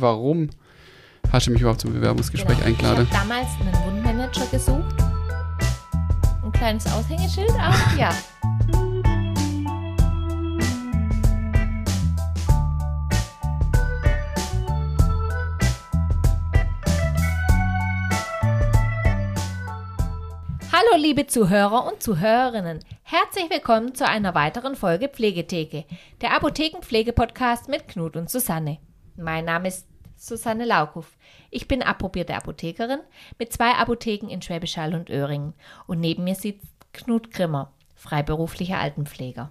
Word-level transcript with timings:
Warum 0.00 0.50
hast 1.32 1.46
du 1.46 1.50
mich 1.50 1.60
überhaupt 1.60 1.80
zum 1.80 1.92
Bewerbungsgespräch 1.92 2.56
Genau. 2.58 2.68
eingeladen? 2.68 3.06
Ich 3.10 3.16
habe 3.18 3.28
damals 3.28 3.48
einen 3.60 3.84
Wundmanager 3.84 4.46
gesucht. 4.46 4.94
Ein 6.44 6.52
kleines 6.52 6.86
Aushängeschild, 6.92 7.50
aber 7.58 7.98
ja. 7.98 8.10
Hallo 20.72 20.96
liebe 21.02 21.26
Zuhörer 21.26 21.86
und 21.86 22.02
Zuhörerinnen. 22.02 22.80
Herzlich 23.02 23.50
willkommen 23.50 23.94
zu 23.94 24.06
einer 24.06 24.34
weiteren 24.34 24.76
Folge 24.76 25.08
Pflegetheke, 25.08 25.84
der 26.20 26.34
Apothekenpflege-Podcast 26.36 27.68
mit 27.68 27.88
Knut 27.88 28.16
und 28.16 28.30
Susanne. 28.30 28.78
Mein 29.16 29.44
Name 29.46 29.68
ist 29.68 29.87
Susanne 30.18 30.64
Laukow. 30.64 31.06
Ich 31.50 31.68
bin 31.68 31.82
approbierte 31.82 32.34
Apothekerin 32.34 32.98
mit 33.38 33.52
zwei 33.52 33.72
Apotheken 33.72 34.28
in 34.28 34.42
Schwäbisch 34.42 34.76
Hall 34.76 34.94
und 34.94 35.08
Öhringen. 35.08 35.54
Und 35.86 36.00
neben 36.00 36.24
mir 36.24 36.34
sitzt 36.34 36.66
Knut 36.92 37.30
Grimmer, 37.30 37.72
freiberuflicher 37.94 38.78
Altenpfleger. 38.78 39.50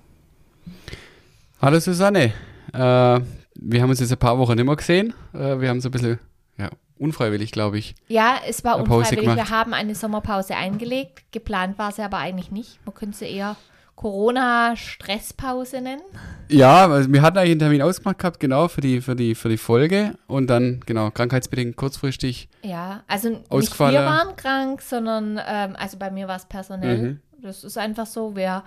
Hallo 1.61 1.79
Susanne. 1.79 2.33
Äh, 2.73 2.79
wir 2.79 3.81
haben 3.81 3.89
uns 3.89 4.01
jetzt 4.01 4.11
ein 4.11 4.19
paar 4.19 4.37
Wochen 4.37 4.55
nicht 4.55 4.65
mehr 4.65 4.75
gesehen. 4.75 5.13
Äh, 5.33 5.59
wir 5.61 5.69
haben 5.69 5.79
so 5.79 5.87
ein 5.87 5.91
bisschen, 5.91 6.19
ja, 6.57 6.69
unfreiwillig, 6.97 7.51
glaube 7.51 7.77
ich. 7.77 7.95
Ja, 8.09 8.35
es 8.45 8.63
war 8.65 8.77
unfreiwillig. 8.77 9.35
Wir 9.35 9.49
haben 9.49 9.73
eine 9.73 9.95
Sommerpause 9.95 10.55
eingelegt. 10.55 11.23
Geplant 11.31 11.77
war 11.77 11.93
sie 11.93 12.01
aber 12.01 12.17
eigentlich 12.17 12.51
nicht. 12.51 12.85
Man 12.85 12.93
könnte 12.93 13.17
sie 13.17 13.25
eher 13.25 13.55
Corona-Stresspause 13.97 15.81
nennen. 15.81 16.03
Ja, 16.49 16.87
also 16.87 17.11
wir 17.11 17.21
hatten 17.23 17.39
eigentlich 17.39 17.51
einen 17.51 17.59
Termin 17.59 17.81
ausgemacht 17.81 18.19
gehabt, 18.19 18.39
genau, 18.39 18.67
für 18.67 18.79
die, 18.79 19.01
für 19.01 19.15
die, 19.15 19.35
für 19.35 19.49
die 19.49 19.57
Folge. 19.57 20.13
Und 20.27 20.47
dann, 20.47 20.81
genau, 20.85 21.09
krankheitsbedingt 21.09 21.75
kurzfristig. 21.75 22.47
Ja, 22.61 23.03
also 23.07 23.29
nicht 23.29 23.51
Ausgefallen. 23.51 23.95
wir 23.95 24.05
waren 24.05 24.35
krank, 24.35 24.81
sondern 24.83 25.41
ähm, 25.45 25.75
also 25.77 25.97
bei 25.97 26.11
mir 26.11 26.27
war 26.27 26.37
es 26.37 26.45
personell. 26.45 26.97
Mhm. 26.97 27.19
Das 27.41 27.63
ist 27.63 27.77
einfach 27.77 28.05
so. 28.05 28.35
Wir 28.35 28.63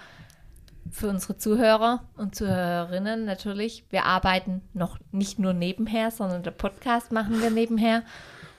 für 0.90 1.08
unsere 1.08 1.36
Zuhörer 1.36 2.02
und 2.16 2.34
Zuhörerinnen 2.34 3.24
natürlich, 3.24 3.84
wir 3.90 4.06
arbeiten 4.06 4.62
noch 4.74 4.98
nicht 5.12 5.38
nur 5.38 5.52
nebenher, 5.52 6.10
sondern 6.10 6.42
der 6.42 6.50
Podcast 6.50 7.12
machen 7.12 7.40
wir 7.40 7.50
nebenher. 7.50 8.02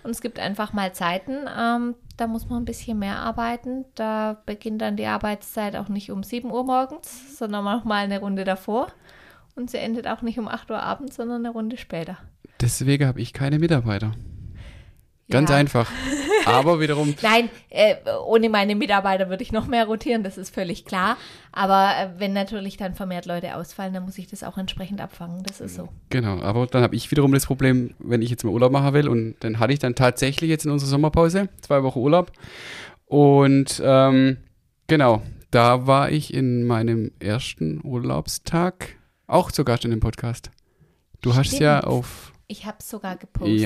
Und 0.04 0.12
es 0.12 0.22
gibt 0.22 0.40
einfach 0.40 0.74
mal 0.74 0.94
Zeiten, 0.94 1.48
ähm, 1.58 1.96
da 2.18 2.28
muss 2.28 2.50
man 2.50 2.62
ein 2.62 2.66
bisschen 2.66 3.00
mehr 3.00 3.18
arbeiten. 3.18 3.86
Da 3.96 4.42
beginnt 4.46 4.82
dann 4.82 4.96
die 4.96 5.06
Arbeitszeit 5.06 5.76
auch 5.76 5.90
nicht 5.90 6.12
um 6.12 6.24
7 6.24 6.52
Uhr 6.52 6.64
morgens, 6.64 7.38
sondern 7.38 7.64
noch 7.64 7.84
mal 7.84 8.04
eine 8.04 8.20
Runde 8.20 8.44
davor. 8.44 8.88
Und 9.56 9.70
sie 9.70 9.78
endet 9.78 10.08
auch 10.08 10.22
nicht 10.22 10.40
um 10.40 10.48
8 10.48 10.72
Uhr 10.72 10.82
abends, 10.82 11.16
sondern 11.16 11.46
eine 11.46 11.54
Runde 11.54 11.78
später. 11.78 12.18
Deswegen 12.62 13.06
habe 13.08 13.22
ich 13.22 13.34
keine 13.34 13.60
Mitarbeiter. 13.60 14.12
Ganz 15.30 15.50
Ja. 15.50 15.56
einfach. 15.56 15.92
Aber 16.46 16.80
wiederum, 16.80 17.14
Nein, 17.22 17.50
äh, 17.70 17.96
ohne 18.26 18.50
meine 18.50 18.76
Mitarbeiter 18.76 19.30
würde 19.30 19.44
ich 19.44 19.52
noch 19.52 19.68
mehr 19.68 19.86
rotieren, 19.86 20.24
das 20.24 20.38
ist 20.38 20.54
völlig 20.54 20.86
klar. 20.86 21.18
Aber 21.52 21.92
äh, 21.98 22.20
wenn 22.20 22.34
natürlich 22.34 22.78
dann 22.78 22.96
vermehrt 22.96 23.26
Leute 23.26 23.56
ausfallen, 23.56 23.94
dann 23.94 24.04
muss 24.04 24.18
ich 24.18 24.28
das 24.28 24.44
auch 24.44 24.58
entsprechend 24.58 25.02
abfangen. 25.02 25.44
Das 25.44 25.62
ist 25.62 25.76
so. 25.76 25.90
genau, 26.10 26.40
aber 26.42 26.68
dann 26.68 26.84
habe 26.84 26.96
ich 26.96 27.10
wiederum 27.12 27.32
das 27.34 27.46
Problem, 27.46 27.94
wenn 28.00 28.22
ich 28.22 28.30
jetzt 28.30 28.44
mal 28.44 28.52
Urlaub 28.52 28.72
machen 28.72 28.94
will. 28.94 29.08
Und 29.08 29.36
dann 29.42 29.60
hatte 29.60 29.74
ich 29.74 29.80
dann 29.80 29.96
tatsächlich 29.96 30.50
jetzt 30.50 30.66
in 30.66 30.72
unserer 30.72 30.90
Sommerpause 30.90 31.50
zwei 31.62 31.84
Wochen 31.84 32.00
Urlaub. 32.00 32.32
Und 33.06 33.82
ähm, 33.84 34.38
genau, 34.88 35.22
da 35.52 35.86
war 35.88 36.12
ich 36.12 36.34
in 36.34 36.64
meinem 36.66 37.12
ersten 37.20 37.82
Urlaubstag 37.84 38.96
auch 39.28 39.52
zu 39.52 39.64
Gast 39.66 39.84
in 39.86 39.92
dem 39.92 40.00
Podcast. 40.00 40.52
Du 41.22 41.36
hast 41.36 41.60
ja 41.60 41.80
Stimmt. 41.80 41.94
auf 41.94 42.32
Ich 42.48 42.66
habe 42.66 42.78
es 42.80 42.90
sogar 42.90 43.12
Ja, 43.12 43.18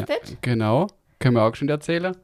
gepostet. 0.04 0.38
genau. 0.42 0.88
Können 1.20 1.36
wir 1.36 1.44
auch 1.44 1.56
schon 1.56 1.70
erzählen. 1.70 2.16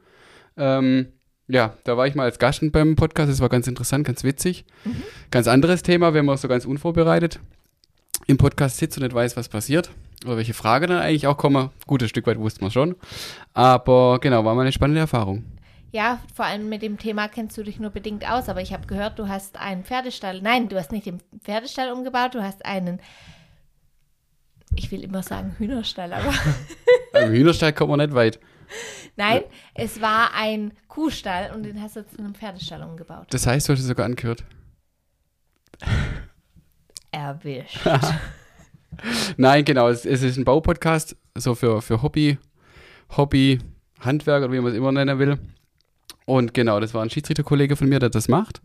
Ähm, 0.58 1.08
ja, 1.48 1.76
da 1.84 1.98
war 1.98 2.08
ich 2.08 2.16
mal 2.16 2.24
als 2.24 2.40
Gast 2.40 2.62
beim 2.72 2.96
Podcast. 2.96 3.32
Das 3.32 3.42
war 3.42 3.50
ganz 3.50 3.68
interessant, 3.68 4.06
ganz 4.06 4.24
witzig. 4.24 4.66
Mhm. 4.86 5.04
Ganz 5.32 5.48
anderes 5.48 5.84
Thema, 5.84 6.14
wenn 6.14 6.26
man 6.26 6.38
so 6.38 6.48
ganz 6.48 6.66
unvorbereitet 6.66 7.40
im 8.28 8.38
Podcast 8.38 8.78
sitzt 8.78 8.98
und 8.98 9.04
nicht 9.04 9.14
weiß, 9.14 9.36
was 9.38 9.50
passiert. 9.50 9.92
Oder 10.26 10.38
welche 10.38 10.54
Frage 10.54 10.88
dann 10.88 11.00
eigentlich 11.00 11.28
auch 11.28 11.38
kommen. 11.38 11.70
Gut, 11.88 12.04
ein 12.04 12.10
Stück 12.10 12.28
weit 12.28 12.38
wusste 12.38 12.62
man 12.62 12.72
schon. 12.72 12.96
Aber 13.54 14.20
genau, 14.20 14.46
war 14.46 14.54
mal 14.56 14.62
eine 14.62 14.72
spannende 14.72 15.02
Erfahrung. 15.02 15.44
Ja, 15.92 16.20
vor 16.34 16.46
allem 16.46 16.70
mit 16.70 16.84
dem 16.84 16.98
Thema 16.98 17.28
kennst 17.28 17.58
du 17.58 17.64
dich 17.64 17.80
nur 17.80 17.90
bedingt 17.90 18.30
aus. 18.30 18.48
Aber 18.48 18.62
ich 18.62 18.72
habe 18.72 18.88
gehört, 18.88 19.20
du 19.20 19.28
hast 19.28 19.58
einen 19.58 19.84
Pferdestall. 19.84 20.42
Nein, 20.42 20.70
du 20.70 20.78
hast 20.78 20.92
nicht 20.92 21.06
den 21.06 21.20
Pferdestall 21.44 21.92
umgebaut, 21.92 22.36
du 22.36 22.44
hast 22.44 22.66
einen. 22.66 23.00
Ich 24.76 24.90
will 24.92 25.04
immer 25.04 25.22
sagen 25.22 25.56
Hühnerstall, 25.58 26.14
aber 26.14 26.34
Im 27.20 27.32
Hühnerstall 27.34 27.74
kommt 27.74 27.90
man 27.90 28.00
nicht 28.00 28.14
weit. 28.14 28.40
Nein, 29.16 29.44
es 29.74 30.02
war 30.02 30.34
ein 30.34 30.74
Kuhstall 30.88 31.52
und 31.56 31.64
den 31.64 31.82
hast 31.82 31.96
du 31.96 32.06
zu 32.06 32.20
einem 32.20 32.36
Pferdestall 32.36 32.84
umgebaut. 32.84 33.28
Das 33.30 33.48
heißt, 33.48 33.68
du 33.68 33.74
hast 33.74 33.80
es 33.80 33.88
sogar 33.88 34.06
angehört. 34.06 34.44
Erwischt. 37.12 37.80
Nein, 39.38 39.66
genau, 39.66 39.90
es, 39.90 40.06
es 40.06 40.22
ist 40.22 40.38
ein 40.38 40.46
Baupodcast, 40.46 41.16
so 41.36 41.56
für, 41.56 41.82
für 41.82 42.02
Hobby, 42.02 42.38
Hobby, 43.16 43.60
Handwerk 44.00 44.44
oder 44.44 44.54
wie 44.54 44.60
man 44.60 44.72
es 44.72 44.78
immer 44.78 44.92
nennen 44.92 45.20
will. 45.20 45.38
Und 46.26 46.54
genau, 46.54 46.80
das 46.80 46.94
war 46.94 47.02
ein 47.02 47.10
Schiedsrichterkollege 47.10 47.76
von 47.76 47.90
mir, 47.90 48.00
der 48.00 48.10
das 48.10 48.28
macht. 48.28 48.62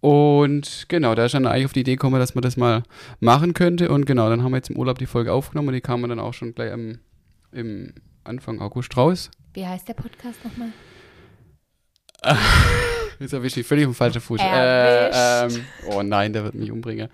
Und 0.00 0.86
genau, 0.88 1.14
da 1.14 1.26
ist 1.26 1.34
dann 1.34 1.46
eigentlich 1.46 1.66
auf 1.66 1.72
die 1.72 1.80
Idee 1.80 1.92
gekommen, 1.92 2.18
dass 2.18 2.34
man 2.34 2.42
das 2.42 2.56
mal 2.56 2.82
machen 3.20 3.54
könnte. 3.54 3.88
Und 3.88 4.04
genau, 4.04 4.28
dann 4.28 4.42
haben 4.42 4.50
wir 4.50 4.56
jetzt 4.56 4.70
im 4.70 4.76
Urlaub 4.76 4.98
die 4.98 5.06
Folge 5.06 5.32
aufgenommen 5.32 5.68
und 5.68 5.74
die 5.74 5.80
kamen 5.80 6.08
dann 6.08 6.18
auch 6.18 6.34
schon 6.34 6.54
gleich 6.54 6.72
am, 6.72 6.98
im 7.52 7.94
Anfang 8.24 8.60
August 8.60 8.96
raus. 8.96 9.30
Wie 9.54 9.66
heißt 9.66 9.88
der 9.88 9.94
Podcast 9.94 10.44
nochmal? 10.44 10.72
Jetzt 13.18 13.32
erwische 13.32 13.60
ich 13.60 13.66
völlig 13.66 13.86
auf 13.86 13.92
dem 13.92 13.96
falschen 13.96 14.20
Fuß. 14.20 14.40
Äh, 14.40 15.10
ähm, 15.46 15.64
oh 15.86 16.02
nein, 16.02 16.32
der 16.32 16.44
wird 16.44 16.54
mich 16.54 16.70
umbringen. 16.70 17.08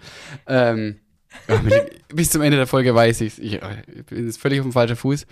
Ähm, 0.47 1.01
bis 2.15 2.31
zum 2.31 2.43
Ende 2.43 2.57
der 2.57 2.67
Folge 2.67 2.95
weiß 2.95 3.21
ich's. 3.21 3.39
ich 3.39 3.63
äh, 3.63 3.83
Ich 3.95 4.07
bin 4.07 4.27
jetzt 4.27 4.41
völlig 4.41 4.61
auf 4.61 4.67
dem 4.67 4.73
falschen 4.73 4.97
Fuß. 4.97 5.27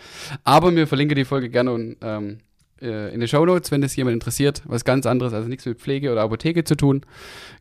Aber 0.45 0.71
mir 0.71 0.87
verlinke 0.87 1.15
die 1.15 1.25
Folge 1.25 1.49
gerne 1.49 1.73
und, 1.73 1.97
ähm, 2.03 2.39
äh, 2.81 3.13
in 3.13 3.21
den 3.21 3.29
Shownotes, 3.29 3.71
wenn 3.71 3.81
das 3.81 3.97
jemand 3.97 4.15
interessiert. 4.15 4.63
Was 4.67 4.85
ganz 4.85 5.07
anderes, 5.07 5.33
also 5.33 5.49
nichts 5.49 5.65
mit 5.65 5.81
Pflege 5.81 6.13
oder 6.13 6.23
Apotheke 6.23 6.65
zu 6.65 6.77
tun. 6.77 7.03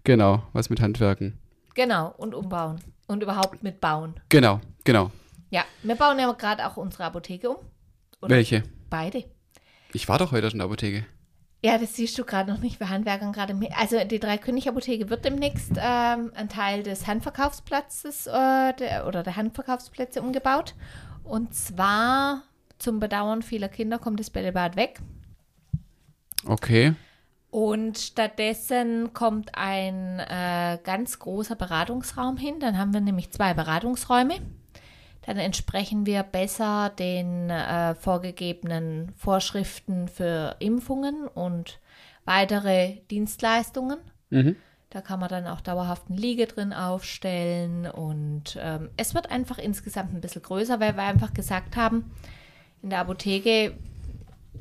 Genau, 0.04 0.44
was 0.54 0.70
mit 0.70 0.82
Handwerken. 0.82 1.38
Genau, 1.74 2.14
und 2.18 2.34
umbauen. 2.34 2.80
Und 3.08 3.22
überhaupt 3.22 3.64
mit 3.64 3.80
bauen. 3.80 4.16
Genau, 4.30 4.62
genau. 4.84 5.12
Ja, 5.52 5.64
wir 5.84 5.96
bauen 5.96 6.20
ja 6.20 6.32
gerade 6.32 6.66
auch 6.66 6.78
unsere 6.78 7.06
Apotheke 7.06 7.50
um. 7.52 7.58
Oder? 8.22 8.36
Welche? 8.36 8.64
Beide. 8.90 9.24
Ich 9.94 10.08
war 10.08 10.18
doch 10.20 10.32
heute 10.32 10.48
schon 10.50 10.56
in 10.56 10.60
der 10.60 10.66
Apotheke. 10.66 11.06
Ja, 11.64 11.80
das 11.80 11.96
siehst 11.96 12.18
du 12.20 12.26
gerade 12.26 12.52
noch 12.52 12.60
nicht. 12.60 12.80
Wir 12.80 12.90
handwerkern 12.90 13.34
gerade. 13.34 13.58
Also 13.76 14.04
die 14.04 14.20
Dreikönig-Apotheke 14.20 15.10
wird 15.10 15.26
demnächst 15.26 15.72
ähm, 15.78 16.32
ein 16.36 16.48
Teil 16.48 16.84
des 16.84 17.08
Handverkaufsplatzes 17.08 18.28
äh, 18.28 18.74
der, 18.74 19.06
oder 19.08 19.24
der 19.24 19.36
Handverkaufsplätze 19.36 20.22
umgebaut. 20.22 20.76
Und 21.24 21.56
zwar 21.56 22.44
zum 22.78 23.00
Bedauern 23.00 23.42
vieler 23.42 23.70
Kinder 23.70 23.98
kommt 23.98 24.20
das 24.20 24.30
Bällebad 24.30 24.76
weg. 24.76 25.00
Okay. 26.46 26.94
Und 27.50 27.98
stattdessen 27.98 29.14
kommt 29.14 29.56
ein 29.56 30.20
äh, 30.20 30.78
ganz 30.84 31.18
großer 31.18 31.56
Beratungsraum 31.56 32.38
hin. 32.38 32.60
Dann 32.60 32.78
haben 32.78 32.94
wir 32.94 33.02
nämlich 33.02 33.32
zwei 33.32 33.54
Beratungsräume. 33.56 34.36
Dann 35.26 35.38
entsprechen 35.38 36.06
wir 36.06 36.22
besser 36.22 36.92
den 36.98 37.50
äh, 37.50 37.96
vorgegebenen 37.96 39.12
Vorschriften 39.16 40.08
für 40.08 40.56
Impfungen 40.60 41.28
und 41.28 41.80
weitere 42.26 42.98
Dienstleistungen. 43.10 43.98
Mhm. 44.30 44.56
Da 44.92 45.02
kann 45.02 45.20
man 45.20 45.30
dann 45.30 45.48
auch 45.48 45.62
dauerhaft 45.62 46.04
eine 46.10 46.20
Liege 46.20 46.46
drin 46.46 46.74
aufstellen 46.74 47.88
und 47.88 48.58
ähm, 48.62 48.90
es 48.98 49.16
wird 49.16 49.32
einfach 49.32 49.58
insgesamt 49.58 50.14
ein 50.14 50.22
bisschen 50.22 50.44
größer, 50.44 50.80
weil 50.80 50.96
wir 50.96 51.04
einfach 51.04 51.34
gesagt 51.34 51.76
haben, 51.76 52.12
in 52.84 52.92
der 52.92 53.00
Apotheke, 53.00 53.76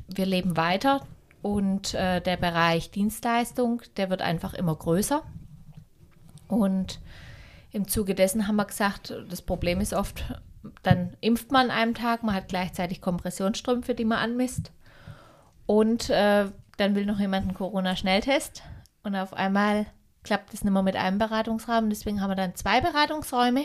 wir 0.07 0.25
leben 0.25 0.57
weiter 0.57 1.01
und 1.43 1.93
äh, 1.93 2.21
der 2.21 2.37
Bereich 2.37 2.89
Dienstleistung, 2.89 3.83
der 3.97 4.09
wird 4.09 4.23
einfach 4.23 4.55
immer 4.55 4.75
größer. 4.75 5.21
Und 6.47 6.99
im 7.71 7.87
Zuge 7.87 8.15
dessen 8.15 8.47
haben 8.47 8.55
wir 8.55 8.65
gesagt, 8.65 9.13
das 9.29 9.41
Problem 9.43 9.79
ist 9.79 9.93
oft, 9.93 10.25
dann 10.83 11.15
impft 11.21 11.51
man 11.51 11.69
an 11.69 11.77
einem 11.77 11.93
Tag, 11.93 12.23
man 12.23 12.35
hat 12.35 12.47
gleichzeitig 12.47 13.01
Kompressionsstrümpfe, 13.01 13.95
die 13.95 14.05
man 14.05 14.19
anmisst. 14.19 14.71
Und 15.65 16.09
äh, 16.09 16.45
dann 16.77 16.95
will 16.95 17.05
noch 17.05 17.19
jemand 17.19 17.47
einen 17.47 17.55
Corona-Schnelltest. 17.55 18.63
Und 19.03 19.15
auf 19.15 19.33
einmal 19.33 19.85
klappt 20.23 20.53
es 20.53 20.63
nicht 20.63 20.73
mehr 20.73 20.83
mit 20.83 20.95
einem 20.95 21.17
Beratungsraum. 21.17 21.89
Deswegen 21.89 22.21
haben 22.21 22.31
wir 22.31 22.35
dann 22.35 22.55
zwei 22.55 22.81
Beratungsräume, 22.81 23.63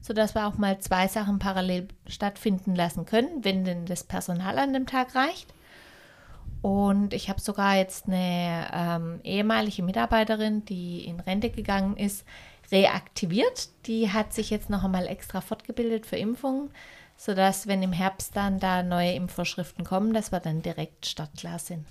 sodass 0.00 0.34
wir 0.34 0.46
auch 0.46 0.56
mal 0.56 0.78
zwei 0.78 1.08
Sachen 1.08 1.38
parallel 1.38 1.88
stattfinden 2.06 2.74
lassen 2.74 3.04
können, 3.04 3.44
wenn 3.44 3.64
denn 3.64 3.86
das 3.86 4.04
Personal 4.04 4.58
an 4.58 4.72
dem 4.72 4.86
Tag 4.86 5.14
reicht. 5.14 5.52
Und 6.62 7.12
ich 7.12 7.28
habe 7.28 7.40
sogar 7.40 7.76
jetzt 7.76 8.06
eine 8.06 8.66
ähm, 8.72 9.20
ehemalige 9.22 9.82
Mitarbeiterin, 9.82 10.64
die 10.64 11.04
in 11.04 11.20
Rente 11.20 11.50
gegangen 11.50 11.96
ist, 11.96 12.24
reaktiviert. 12.72 13.68
Die 13.86 14.10
hat 14.12 14.32
sich 14.32 14.50
jetzt 14.50 14.70
noch 14.70 14.84
einmal 14.84 15.06
extra 15.06 15.40
fortgebildet 15.40 16.06
für 16.06 16.16
Impfungen. 16.16 16.70
sodass, 17.18 17.66
wenn 17.66 17.82
im 17.82 17.92
Herbst 17.92 18.36
dann 18.36 18.58
da 18.60 18.82
neue 18.82 19.12
Impfvorschriften 19.14 19.86
kommen, 19.86 20.12
dass 20.12 20.32
wir 20.32 20.40
dann 20.40 20.60
direkt 20.60 21.06
startklar 21.06 21.58
sind. 21.58 21.86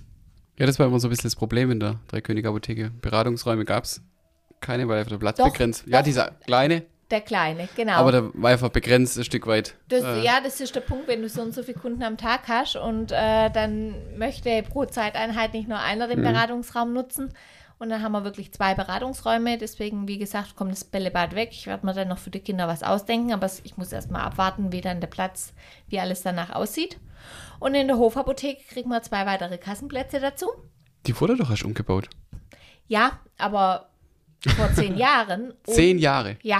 Ja, 0.59 0.67
das 0.67 0.77
war 0.77 0.85
immer 0.85 0.99
so 0.99 1.07
ein 1.07 1.09
bisschen 1.09 1.29
das 1.29 1.35
Problem 1.35 1.71
in 1.71 1.79
der 1.79 1.95
Dreikönig-Apotheke. 2.09 2.91
Beratungsräume 3.01 3.65
gab 3.65 3.85
es 3.85 4.01
keine, 4.61 4.87
weil 4.87 4.99
einfach 4.99 5.09
der 5.09 5.17
Platz 5.17 5.37
Doch, 5.37 5.45
begrenzt. 5.51 5.83
Ja, 5.87 5.97
doch. 5.97 6.05
dieser 6.05 6.29
kleine, 6.45 6.83
Der 7.09 7.21
kleine, 7.21 7.67
genau. 7.75 7.93
aber 7.93 8.11
der 8.11 8.29
war 8.35 8.51
einfach 8.51 8.69
begrenzt 8.69 9.17
ein 9.17 9.23
Stück 9.23 9.47
weit. 9.47 9.73
Das, 9.87 10.03
äh, 10.03 10.21
Ja, 10.23 10.41
das 10.43 10.61
ist 10.61 10.75
der 10.75 10.81
Punkt, 10.81 11.07
wenn 11.07 11.23
du 11.23 11.27
so 11.29 11.41
und 11.41 11.55
so 11.55 11.63
viele 11.63 11.79
Kunden 11.79 12.03
am 12.03 12.17
Tag 12.17 12.47
hast 12.47 12.75
und 12.75 13.11
äh, 13.11 13.49
dann 13.49 13.95
möchte 14.19 14.61
pro 14.61 14.85
Zeiteinheit 14.85 15.53
nicht 15.55 15.67
nur 15.67 15.79
einer 15.79 16.05
Mhm. 16.05 16.11
den 16.11 16.21
Beratungsraum 16.21 16.93
nutzen. 16.93 17.33
Und 17.77 17.89
dann 17.89 18.01
haben 18.01 18.13
wir 18.13 18.23
wirklich 18.23 18.53
zwei 18.53 18.73
Beratungsräume. 18.73 19.57
Deswegen, 19.57 20.07
wie 20.07 20.17
gesagt, 20.17 20.55
kommt 20.55 20.71
das 20.71 20.85
Bällebad 20.85 21.35
weg. 21.35 21.49
Ich 21.51 21.67
werde 21.67 21.85
mir 21.85 21.93
dann 21.93 22.07
noch 22.07 22.17
für 22.17 22.29
die 22.29 22.39
Kinder 22.39 22.67
was 22.67 22.83
ausdenken, 22.83 23.33
aber 23.33 23.49
ich 23.63 23.75
muss 23.77 23.91
erst 23.91 24.11
mal 24.11 24.23
abwarten, 24.23 24.71
wie 24.71 24.81
dann 24.81 25.01
der 25.01 25.07
Platz, 25.07 25.53
wie 25.87 25.99
alles 25.99 26.21
danach 26.21 26.51
aussieht. 26.51 26.97
Und 27.59 27.75
in 27.75 27.87
der 27.87 27.97
Hofapotheke 27.97 28.63
kriegen 28.63 28.89
wir 28.89 29.01
zwei 29.01 29.25
weitere 29.25 29.57
Kassenplätze 29.57 30.19
dazu. 30.19 30.47
Die 31.05 31.19
wurde 31.19 31.35
doch 31.35 31.49
erst 31.49 31.63
umgebaut. 31.63 32.09
Ja, 32.87 33.19
aber 33.37 33.89
vor 34.55 34.71
zehn 34.73 34.97
Jahren. 34.97 35.53
Zehn 35.63 35.99
Jahre. 35.99 36.37
Ja. 36.43 36.59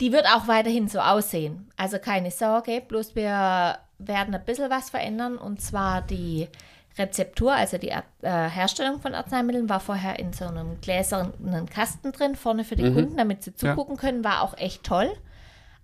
Die 0.00 0.12
wird 0.12 0.26
auch 0.26 0.46
weiterhin 0.46 0.88
so 0.88 1.00
aussehen. 1.00 1.70
Also 1.76 1.98
keine 1.98 2.30
Sorge, 2.30 2.82
bloß 2.86 3.16
wir 3.16 3.78
werden 3.98 4.34
ein 4.34 4.44
bisschen 4.44 4.70
was 4.70 4.90
verändern 4.90 5.38
und 5.38 5.62
zwar 5.62 6.02
die 6.02 6.48
Rezeptur, 6.98 7.52
also 7.52 7.78
die 7.78 7.88
äh, 7.90 8.02
Herstellung 8.22 9.00
von 9.00 9.14
Arzneimitteln, 9.14 9.68
war 9.68 9.80
vorher 9.80 10.18
in 10.18 10.32
so 10.32 10.46
einem 10.46 10.80
gläsernen 10.80 11.68
Kasten 11.68 12.12
drin, 12.12 12.36
vorne 12.36 12.64
für 12.64 12.76
die 12.76 12.90
Kunden, 12.94 13.16
damit 13.16 13.42
sie 13.42 13.52
Ja. 13.60 13.70
zugucken 13.70 13.96
können, 13.96 14.24
war 14.24 14.42
auch 14.42 14.56
echt 14.56 14.84
toll. 14.84 15.10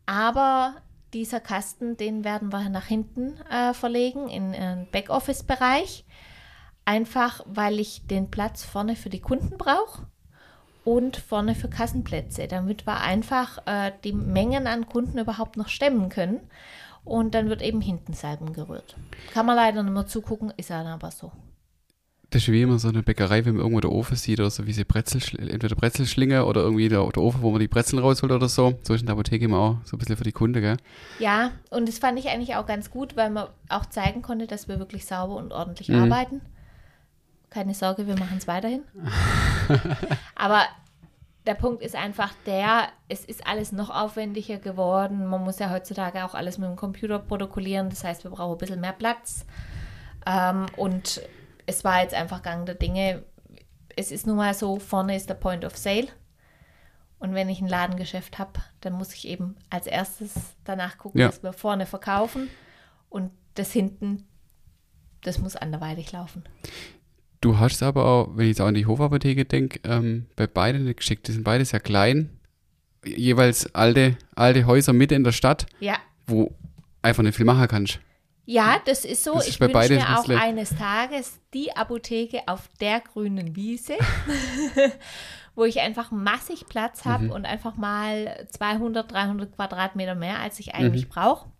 Aber 0.06 0.74
dieser 1.12 1.40
Kasten, 1.40 1.96
den 1.96 2.24
werden 2.24 2.50
wir 2.52 2.68
nach 2.70 2.86
hinten 2.86 3.36
äh, 3.50 3.74
verlegen, 3.74 4.28
in 4.28 4.54
einen 4.54 4.86
Backoffice-Bereich. 4.90 6.04
Einfach, 6.84 7.42
weil 7.46 7.78
ich 7.78 8.06
den 8.06 8.30
Platz 8.30 8.64
vorne 8.64 8.96
für 8.96 9.10
die 9.10 9.20
Kunden 9.20 9.56
brauche 9.56 10.06
und 10.84 11.16
vorne 11.16 11.54
für 11.54 11.68
Kassenplätze, 11.68 12.48
damit 12.48 12.86
wir 12.86 13.00
einfach 13.00 13.58
äh, 13.66 13.92
die 14.02 14.12
Mengen 14.12 14.66
an 14.66 14.88
Kunden 14.88 15.18
überhaupt 15.18 15.56
noch 15.56 15.68
stemmen 15.68 16.08
können. 16.08 16.40
Und 17.04 17.34
dann 17.34 17.48
wird 17.48 17.62
eben 17.62 17.80
hinten 17.80 18.12
Salben 18.12 18.52
gerührt. 18.52 18.96
Kann 19.32 19.46
man 19.46 19.56
leider 19.56 19.82
nicht 19.82 19.92
mehr 19.92 20.06
zugucken, 20.06 20.52
ist 20.56 20.70
dann 20.70 20.86
aber 20.86 21.10
so. 21.10 21.32
Das 22.30 22.42
ist 22.42 22.48
wie 22.48 22.62
immer 22.62 22.78
so 22.78 22.88
eine 22.88 23.02
Bäckerei, 23.02 23.44
wenn 23.44 23.54
man 23.56 23.60
irgendwo 23.62 23.80
der 23.80 23.92
Ofen 23.92 24.16
sieht 24.16 24.40
oder 24.40 24.50
so 24.50 24.66
wie 24.66 24.72
sie 24.72 24.84
Brezel, 24.84 25.20
entweder 25.50 25.74
Brezelschlinge 25.76 26.46
oder 26.46 26.62
irgendwie 26.62 26.88
der, 26.88 27.06
der 27.06 27.22
Ofen, 27.22 27.42
wo 27.42 27.50
man 27.50 27.60
die 27.60 27.68
Brezeln 27.68 27.98
rausholt 27.98 28.32
oder 28.32 28.48
so. 28.48 28.78
So 28.84 28.94
ist 28.94 29.00
in 29.02 29.06
der 29.06 29.12
Apotheke 29.14 29.44
immer 29.44 29.58
auch 29.58 29.76
so 29.84 29.96
ein 29.96 29.98
bisschen 29.98 30.16
für 30.16 30.24
die 30.24 30.32
Kunde, 30.32 30.62
gell? 30.62 30.78
Ja, 31.18 31.50
und 31.68 31.86
das 31.88 31.98
fand 31.98 32.18
ich 32.18 32.28
eigentlich 32.30 32.56
auch 32.56 32.64
ganz 32.66 32.90
gut, 32.90 33.16
weil 33.16 33.28
man 33.28 33.48
auch 33.68 33.84
zeigen 33.84 34.22
konnte, 34.22 34.46
dass 34.46 34.66
wir 34.66 34.78
wirklich 34.78 35.04
sauber 35.04 35.36
und 35.36 35.52
ordentlich 35.52 35.90
Mhm. 35.90 35.96
arbeiten. 36.04 36.40
Keine 37.50 37.74
Sorge, 37.74 38.06
wir 38.06 38.18
machen 38.18 38.38
es 38.38 38.46
weiterhin. 38.48 38.80
Aber 40.34 40.62
der 41.46 41.54
Punkt 41.54 41.82
ist 41.82 41.96
einfach 41.96 42.32
der, 42.46 42.88
es 43.08 43.24
ist 43.24 43.46
alles 43.46 43.72
noch 43.72 43.90
aufwendiger 43.90 44.58
geworden. 44.58 45.26
Man 45.26 45.42
muss 45.42 45.58
ja 45.58 45.70
heutzutage 45.70 46.24
auch 46.24 46.34
alles 46.34 46.58
mit 46.58 46.68
dem 46.68 46.76
Computer 46.76 47.18
protokollieren. 47.18 47.90
Das 47.90 48.04
heißt, 48.04 48.22
wir 48.24 48.30
brauchen 48.30 48.52
ein 48.52 48.58
bisschen 48.58 48.80
mehr 48.80 48.92
Platz. 48.92 49.44
Ähm, 50.24 50.66
und 50.76 51.20
es 51.66 51.82
war 51.84 52.02
jetzt 52.02 52.14
einfach 52.14 52.42
Gang 52.42 52.64
der 52.66 52.76
Dinge. 52.76 53.24
Es 53.96 54.12
ist 54.12 54.26
nun 54.26 54.36
mal 54.36 54.54
so, 54.54 54.78
vorne 54.78 55.16
ist 55.16 55.28
der 55.28 55.34
Point 55.34 55.64
of 55.64 55.76
Sale. 55.76 56.08
Und 57.18 57.34
wenn 57.34 57.48
ich 57.48 57.60
ein 57.60 57.68
Ladengeschäft 57.68 58.38
habe, 58.38 58.52
dann 58.80 58.94
muss 58.94 59.12
ich 59.14 59.28
eben 59.28 59.56
als 59.70 59.86
erstes 59.86 60.34
danach 60.64 60.98
gucken, 60.98 61.20
Ja. 61.20 61.26
dass 61.28 61.42
wir 61.42 61.52
vorne 61.52 61.86
verkaufen. 61.86 62.48
Und 63.08 63.30
das 63.54 63.72
hinten, 63.72 64.26
das 65.22 65.38
muss 65.38 65.54
anderweitig 65.56 66.10
laufen. 66.12 66.44
Du 67.42 67.58
hast 67.58 67.82
aber 67.82 68.04
auch, 68.06 68.28
wenn 68.36 68.44
ich 68.46 68.50
jetzt 68.50 68.60
auch 68.60 68.66
an 68.68 68.74
die 68.74 68.86
Hofapotheke 68.86 69.44
denke, 69.44 69.80
ähm, 69.84 70.26
bei 70.36 70.46
beiden 70.46 70.84
nicht 70.84 70.98
geschickt. 70.98 71.26
Die 71.28 71.32
sind 71.32 71.42
beide 71.44 71.64
sehr 71.64 71.80
klein. 71.80 72.30
Jeweils 73.04 73.74
alte, 73.74 74.16
alte 74.36 74.64
Häuser 74.66 74.92
mitten 74.92 75.14
in 75.14 75.24
der 75.24 75.32
Stadt, 75.32 75.66
Ja. 75.80 75.96
wo 76.26 76.54
einfach 77.02 77.24
nicht 77.24 77.36
viel 77.36 77.44
machen 77.44 77.66
kannst. 77.68 77.98
Ja, 78.46 78.80
das 78.86 79.04
ist 79.04 79.24
so. 79.24 79.34
Das 79.34 79.44
ist 79.48 79.54
ich 79.54 79.58
bei 79.58 79.66
wünsche 79.74 79.94
mir 79.94 80.06
ein 80.08 80.14
auch 80.14 80.20
bisschen- 80.24 80.40
eines 80.40 80.70
Tages 80.76 81.40
die 81.52 81.74
Apotheke 81.76 82.42
auf 82.46 82.68
der 82.80 83.00
grünen 83.00 83.56
Wiese, 83.56 83.94
wo 85.56 85.64
ich 85.64 85.80
einfach 85.80 86.12
massig 86.12 86.66
Platz 86.68 87.04
habe 87.04 87.24
Mhm. 87.24 87.30
und 87.32 87.44
einfach 87.44 87.76
mal 87.76 88.46
200, 88.50 89.10
300 89.10 89.52
Quadratmeter 89.56 90.14
mehr, 90.14 90.38
als 90.38 90.60
ich 90.60 90.68
Mhm. 90.68 90.72
eigentlich 90.74 91.08
brauche. 91.08 91.50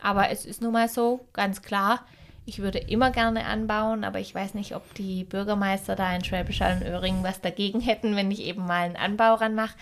Aber 0.00 0.30
es 0.30 0.44
ist 0.44 0.60
nun 0.60 0.72
mal 0.72 0.88
so, 0.88 1.28
ganz 1.32 1.62
klar, 1.62 2.04
ich 2.46 2.58
würde 2.58 2.78
immer 2.78 3.10
gerne 3.10 3.46
anbauen, 3.46 4.04
aber 4.04 4.20
ich 4.20 4.34
weiß 4.34 4.54
nicht, 4.54 4.74
ob 4.74 4.94
die 4.94 5.24
Bürgermeister 5.24 5.96
da 5.96 6.14
in 6.14 6.24
Schwäbisch 6.24 6.60
Hall 6.60 6.76
und 6.76 6.86
Öhringen 6.86 7.24
was 7.24 7.40
dagegen 7.40 7.80
hätten, 7.80 8.16
wenn 8.16 8.30
ich 8.30 8.42
eben 8.42 8.66
mal 8.66 8.84
einen 8.84 8.96
Anbau 8.96 9.34
ranmache. 9.34 9.74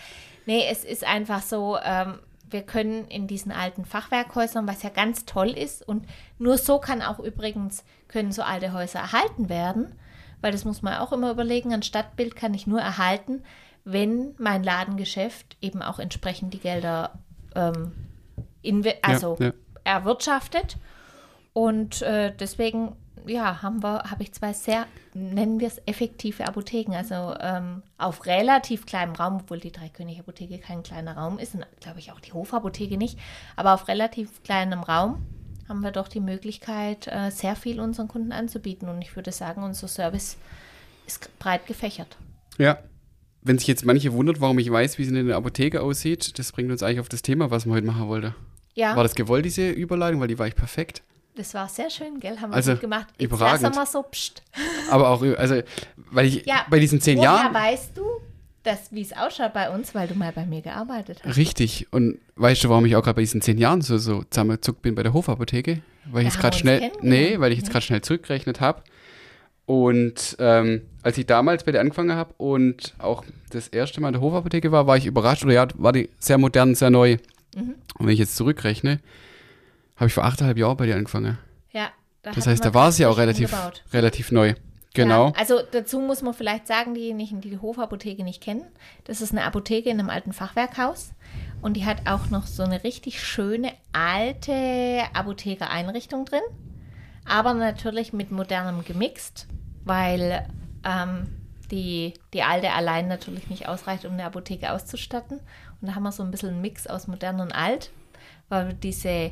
Nee, 0.45 0.65
es 0.69 0.83
ist 0.83 1.05
einfach 1.05 1.41
so, 1.41 1.77
ähm, 1.83 2.19
wir 2.49 2.61
können 2.61 3.07
in 3.07 3.27
diesen 3.27 3.51
alten 3.51 3.83
Fachwerkhäusern, 3.83 4.67
was 4.67 4.83
ja 4.83 4.89
ganz 4.89 5.25
toll 5.25 5.49
ist, 5.49 5.87
und 5.87 6.05
nur 6.39 6.57
so 6.57 6.79
kann 6.79 7.01
auch 7.01 7.19
übrigens, 7.19 7.83
können 8.07 8.31
so 8.31 8.43
alte 8.43 8.73
Häuser 8.73 8.99
erhalten 8.99 9.49
werden, 9.49 9.95
weil 10.41 10.51
das 10.51 10.65
muss 10.65 10.81
man 10.81 10.99
auch 10.99 11.11
immer 11.11 11.31
überlegen, 11.31 11.73
ein 11.73 11.83
Stadtbild 11.83 12.35
kann 12.35 12.53
ich 12.53 12.67
nur 12.67 12.79
erhalten, 12.79 13.43
wenn 13.85 14.35
mein 14.37 14.63
Ladengeschäft 14.63 15.57
eben 15.61 15.81
auch 15.81 15.99
entsprechend 15.99 16.53
die 16.53 16.59
Gelder 16.59 17.19
ähm, 17.55 17.91
also 19.01 19.35
ja. 19.39 19.51
erwirtschaftet. 19.83 20.77
Und 21.53 22.01
äh, 22.01 22.33
deswegen, 22.35 22.95
ja, 23.27 23.61
haben 23.61 23.83
wir, 23.83 24.03
habe 24.09 24.23
ich 24.23 24.33
zwei 24.33 24.53
sehr, 24.53 24.87
nennen 25.13 25.59
wir 25.59 25.67
es 25.67 25.81
effektive 25.85 26.45
Apotheken, 26.47 26.95
also 26.95 27.35
ähm, 27.39 27.83
auf 27.97 28.25
relativ 28.25 28.85
kleinem 28.85 29.13
Raum, 29.13 29.41
obwohl 29.41 29.59
die 29.59 29.71
Dreikönig-Apotheke 29.71 30.57
kein 30.57 30.83
kleiner 30.83 31.15
Raum 31.15 31.37
ist, 31.37 31.53
und 31.55 31.65
glaube 31.79 31.99
ich 31.99 32.11
auch 32.11 32.19
die 32.19 32.33
Hofapotheke 32.33 32.97
nicht, 32.97 33.19
aber 33.55 33.73
auf 33.75 33.87
relativ 33.87 34.43
kleinem 34.43 34.81
Raum 34.81 35.23
haben 35.69 35.81
wir 35.81 35.91
doch 35.91 36.07
die 36.07 36.19
Möglichkeit, 36.19 37.07
äh, 37.07 37.29
sehr 37.29 37.55
viel 37.55 37.79
unseren 37.79 38.07
Kunden 38.07 38.31
anzubieten. 38.31 38.89
Und 38.89 39.01
ich 39.01 39.15
würde 39.15 39.31
sagen, 39.31 39.63
unser 39.63 39.87
Service 39.87 40.37
ist 41.07 41.29
breit 41.39 41.65
gefächert. 41.67 42.17
Ja. 42.57 42.79
Wenn 43.45 43.57
sich 43.57 43.67
jetzt 43.67 43.85
manche 43.85 44.13
wundert, 44.13 44.39
warum 44.39 44.57
ich 44.59 44.71
weiß, 44.71 44.97
wie 44.97 45.03
es 45.03 45.09
in 45.09 45.27
der 45.27 45.35
Apotheke 45.35 45.81
aussieht, 45.81 46.39
das 46.39 46.53
bringt 46.53 46.71
uns 46.71 46.81
eigentlich 46.81 47.01
auf 47.01 47.09
das 47.09 47.21
Thema, 47.21 47.51
was 47.51 47.65
wir 47.65 47.73
heute 47.73 47.85
machen 47.85 48.07
wollten. 48.07 48.33
Ja, 48.73 48.95
War 48.95 49.03
das 49.03 49.15
gewollt, 49.15 49.43
diese 49.43 49.69
Überleitung? 49.69 50.21
Weil 50.21 50.29
die 50.29 50.39
war 50.39 50.47
echt 50.47 50.55
perfekt. 50.55 51.03
Das 51.35 51.53
war 51.53 51.67
sehr 51.69 51.89
schön, 51.89 52.19
gell? 52.19 52.37
Haben 52.39 52.51
wir 52.51 52.55
Also, 52.55 52.71
gut 52.73 52.81
gemacht. 52.81 53.07
Jetzt 53.17 53.25
überragend. 53.31 53.61
lassen 53.63 53.75
wir 53.75 53.85
so, 53.85 54.03
pst. 54.03 54.41
Aber 54.91 55.09
auch, 55.09 55.21
also, 55.37 55.61
weil 56.11 56.27
ich 56.27 56.45
Ja, 56.45 56.65
bei 56.69 56.79
diesen 56.79 57.01
zehn 57.01 57.19
Jahren. 57.21 57.53
weißt 57.53 57.97
du, 57.97 58.03
dass, 58.63 58.91
wie 58.91 59.01
es 59.01 59.11
ausschaut 59.13 59.53
bei 59.53 59.69
uns, 59.69 59.93
weil 59.93 60.07
du 60.07 60.15
mal 60.15 60.31
bei 60.31 60.45
mir 60.45 60.61
gearbeitet 60.61 61.21
hast? 61.25 61.35
Richtig. 61.37 61.87
Und 61.91 62.19
weißt 62.35 62.63
du, 62.63 62.69
warum 62.69 62.85
ich 62.85 62.95
auch 62.95 63.03
gerade 63.03 63.15
bei 63.15 63.21
diesen 63.21 63.41
zehn 63.41 63.57
Jahren 63.57 63.81
so, 63.81 63.97
so 63.97 64.23
zusammengezuckt 64.29 64.81
bin 64.81 64.95
bei 64.95 65.03
der 65.03 65.13
Hofapotheke? 65.13 65.81
Weil 66.05 66.21
ich 66.21 66.29
Da 66.29 66.33
jetzt 66.33 66.35
haben 66.35 66.41
gerade 66.41 66.57
schnell. 66.57 66.91
Nee, 67.01 67.39
weil 67.39 67.51
ich 67.51 67.59
jetzt 67.59 67.71
gerade 67.71 67.83
schnell 67.85 68.01
zurückgerechnet 68.01 68.61
habe. 68.61 68.81
Und 69.65 70.35
ähm, 70.39 70.81
als 71.03 71.17
ich 71.17 71.25
damals 71.25 71.63
bei 71.63 71.71
der 71.71 71.81
angefangen 71.81 72.13
habe 72.15 72.33
und 72.37 72.93
auch 72.99 73.23
das 73.49 73.69
erste 73.69 74.01
Mal 74.01 74.09
in 74.09 74.13
der 74.13 74.21
Hofapotheke 74.21 74.71
war, 74.71 74.87
war 74.87 74.97
ich 74.97 75.05
überrascht. 75.05 75.43
Oder 75.45 75.53
ja, 75.53 75.67
war 75.75 75.93
die 75.93 76.09
sehr 76.19 76.37
modern, 76.37 76.75
sehr 76.75 76.89
neu. 76.89 77.17
Mhm. 77.55 77.75
Und 77.97 78.05
wenn 78.07 78.13
ich 78.13 78.19
jetzt 78.19 78.35
zurückrechne, 78.35 78.99
habe 79.95 80.07
ich 80.07 80.13
vor 80.13 80.25
achteinhalb 80.25 80.57
Jahren 80.57 80.77
bei 80.77 80.85
dir 80.85 80.95
angefangen. 80.95 81.37
Ja. 81.71 81.89
Da 82.21 82.31
Das 82.31 82.47
heißt, 82.47 82.63
da 82.63 82.73
war 82.73 82.89
es 82.89 82.97
ja 82.97 83.09
auch 83.09 83.17
relativ, 83.17 83.51
umgebaut. 83.51 83.83
relativ 83.91 84.31
neu. 84.31 84.53
Genau. 84.93 85.29
Ja, 85.29 85.33
also 85.37 85.59
dazu 85.71 85.99
muss 85.99 86.21
man 86.21 86.33
vielleicht 86.33 86.67
sagen, 86.67 86.93
diejenigen, 86.93 87.41
die 87.41 87.49
die 87.49 87.57
Hofapotheke 87.59 88.23
nicht 88.23 88.41
kennen, 88.41 88.63
das 89.05 89.21
ist 89.21 89.31
eine 89.31 89.43
Apotheke 89.43 89.89
in 89.89 89.99
einem 89.99 90.09
alten 90.09 90.33
Fachwerkhaus 90.33 91.13
und 91.61 91.73
die 91.75 91.85
hat 91.85 92.07
auch 92.07 92.29
noch 92.29 92.45
so 92.45 92.61
eine 92.63 92.83
richtig 92.83 93.21
schöne 93.23 93.71
alte 93.91 95.01
Apothekereinrichtung 95.13 96.25
drin, 96.25 96.41
aber 97.25 97.53
natürlich 97.55 98.13
mit 98.13 98.31
modernem 98.31 98.85
gemixt, 98.85 99.47
weil 99.83 100.47
ähm, 100.83 101.27
die, 101.71 102.13
die 102.33 102.43
alte 102.43 102.71
allein 102.71 103.07
natürlich 103.07 103.49
nicht 103.49 103.67
ausreicht, 103.67 104.05
um 104.05 104.13
eine 104.13 104.25
Apotheke 104.25 104.71
auszustatten. 104.71 105.39
Und 105.81 105.87
da 105.87 105.95
haben 105.95 106.03
wir 106.03 106.11
so 106.11 106.21
ein 106.23 106.29
bisschen 106.31 106.49
einen 106.49 106.61
Mix 106.61 106.85
aus 106.85 107.07
modern 107.07 107.39
und 107.39 107.51
alt, 107.51 107.89
weil 108.49 108.67
wir 108.67 108.73
diese, 108.75 109.31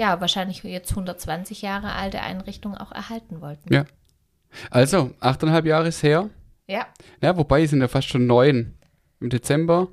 ja, 0.00 0.18
wahrscheinlich 0.20 0.62
jetzt 0.62 0.90
120 0.92 1.60
Jahre 1.60 1.92
alte 1.92 2.20
Einrichtung 2.22 2.74
auch 2.74 2.90
erhalten 2.90 3.42
wollten. 3.42 3.72
Ja. 3.72 3.84
Also, 4.70 5.10
achteinhalb 5.20 5.66
Jahre 5.66 5.88
ist 5.88 6.02
her. 6.02 6.30
Ja, 6.66 6.86
Ja, 7.20 7.36
wobei 7.36 7.66
sind 7.66 7.82
ja 7.82 7.88
fast 7.88 8.08
schon 8.08 8.26
neun. 8.26 8.74
Im 9.20 9.28
Dezember 9.28 9.88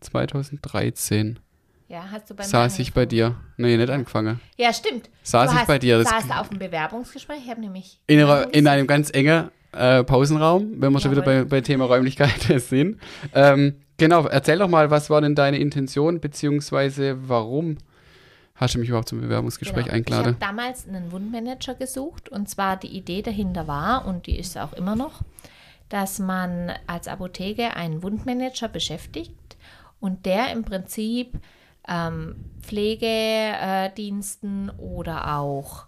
2013 0.00 1.38
ja, 1.86 2.06
hast 2.10 2.30
du 2.30 2.34
bei 2.34 2.42
mir 2.44 2.48
saß 2.48 2.78
ich 2.78 2.94
bei 2.94 3.04
dir. 3.04 3.36
Nee, 3.58 3.76
nicht 3.76 3.90
angefangen. 3.90 4.40
Ja, 4.56 4.72
stimmt. 4.72 5.10
Saß 5.22 5.50
du 5.50 5.54
ich 5.54 5.60
hast, 5.60 5.66
bei 5.68 5.78
dir, 5.78 5.98
das- 5.98 6.08
Saß 6.08 6.30
auf 6.40 6.48
dem 6.48 6.58
Bewerbungsgespräch. 6.58 7.40
Ich 7.44 7.50
habe 7.50 7.60
nämlich. 7.60 8.00
In, 8.06 8.20
einer, 8.20 8.52
in 8.54 8.66
einem 8.66 8.86
ganz 8.86 9.10
engen 9.10 9.50
äh, 9.72 10.02
Pausenraum, 10.02 10.80
wenn 10.80 10.92
wir 10.92 11.00
schon 11.00 11.10
wieder 11.10 11.22
bei, 11.22 11.44
bei 11.44 11.60
Thema 11.60 11.84
Räumlichkeit 11.84 12.40
sind. 12.62 12.98
Ähm, 13.34 13.74
genau, 13.98 14.26
erzähl 14.26 14.58
doch 14.58 14.68
mal, 14.68 14.90
was 14.90 15.10
war 15.10 15.20
denn 15.20 15.34
deine 15.34 15.58
Intention, 15.58 16.20
beziehungsweise 16.20 17.28
warum 17.28 17.76
hast 18.56 18.74
du 18.74 18.78
mich 18.78 18.88
überhaupt 18.88 19.08
zum 19.08 19.20
Bewerbungsgespräch 19.20 19.84
Genau. 19.86 19.96
eingeladen? 19.96 20.22
Ich 20.22 20.28
habe 20.42 20.56
damals 20.56 20.86
einen 20.88 21.10
Wundmanager 21.12 21.74
gesucht 21.74 22.28
und 22.28 22.48
zwar 22.48 22.76
die 22.76 22.96
Idee 22.96 23.22
dahinter 23.22 23.66
war, 23.66 24.06
und 24.06 24.26
die 24.26 24.38
ist 24.38 24.56
auch 24.56 24.72
immer 24.72 24.96
noch, 24.96 25.22
dass 25.88 26.18
man 26.18 26.72
als 26.86 27.08
Apotheke 27.08 27.74
einen 27.76 28.02
Wundmanager 28.02 28.68
beschäftigt 28.68 29.56
und 30.00 30.24
der 30.26 30.52
im 30.52 30.64
Prinzip 30.64 31.38
ähm, 31.86 32.36
Pflegediensten 32.60 34.70
oder 34.70 35.38
auch 35.38 35.86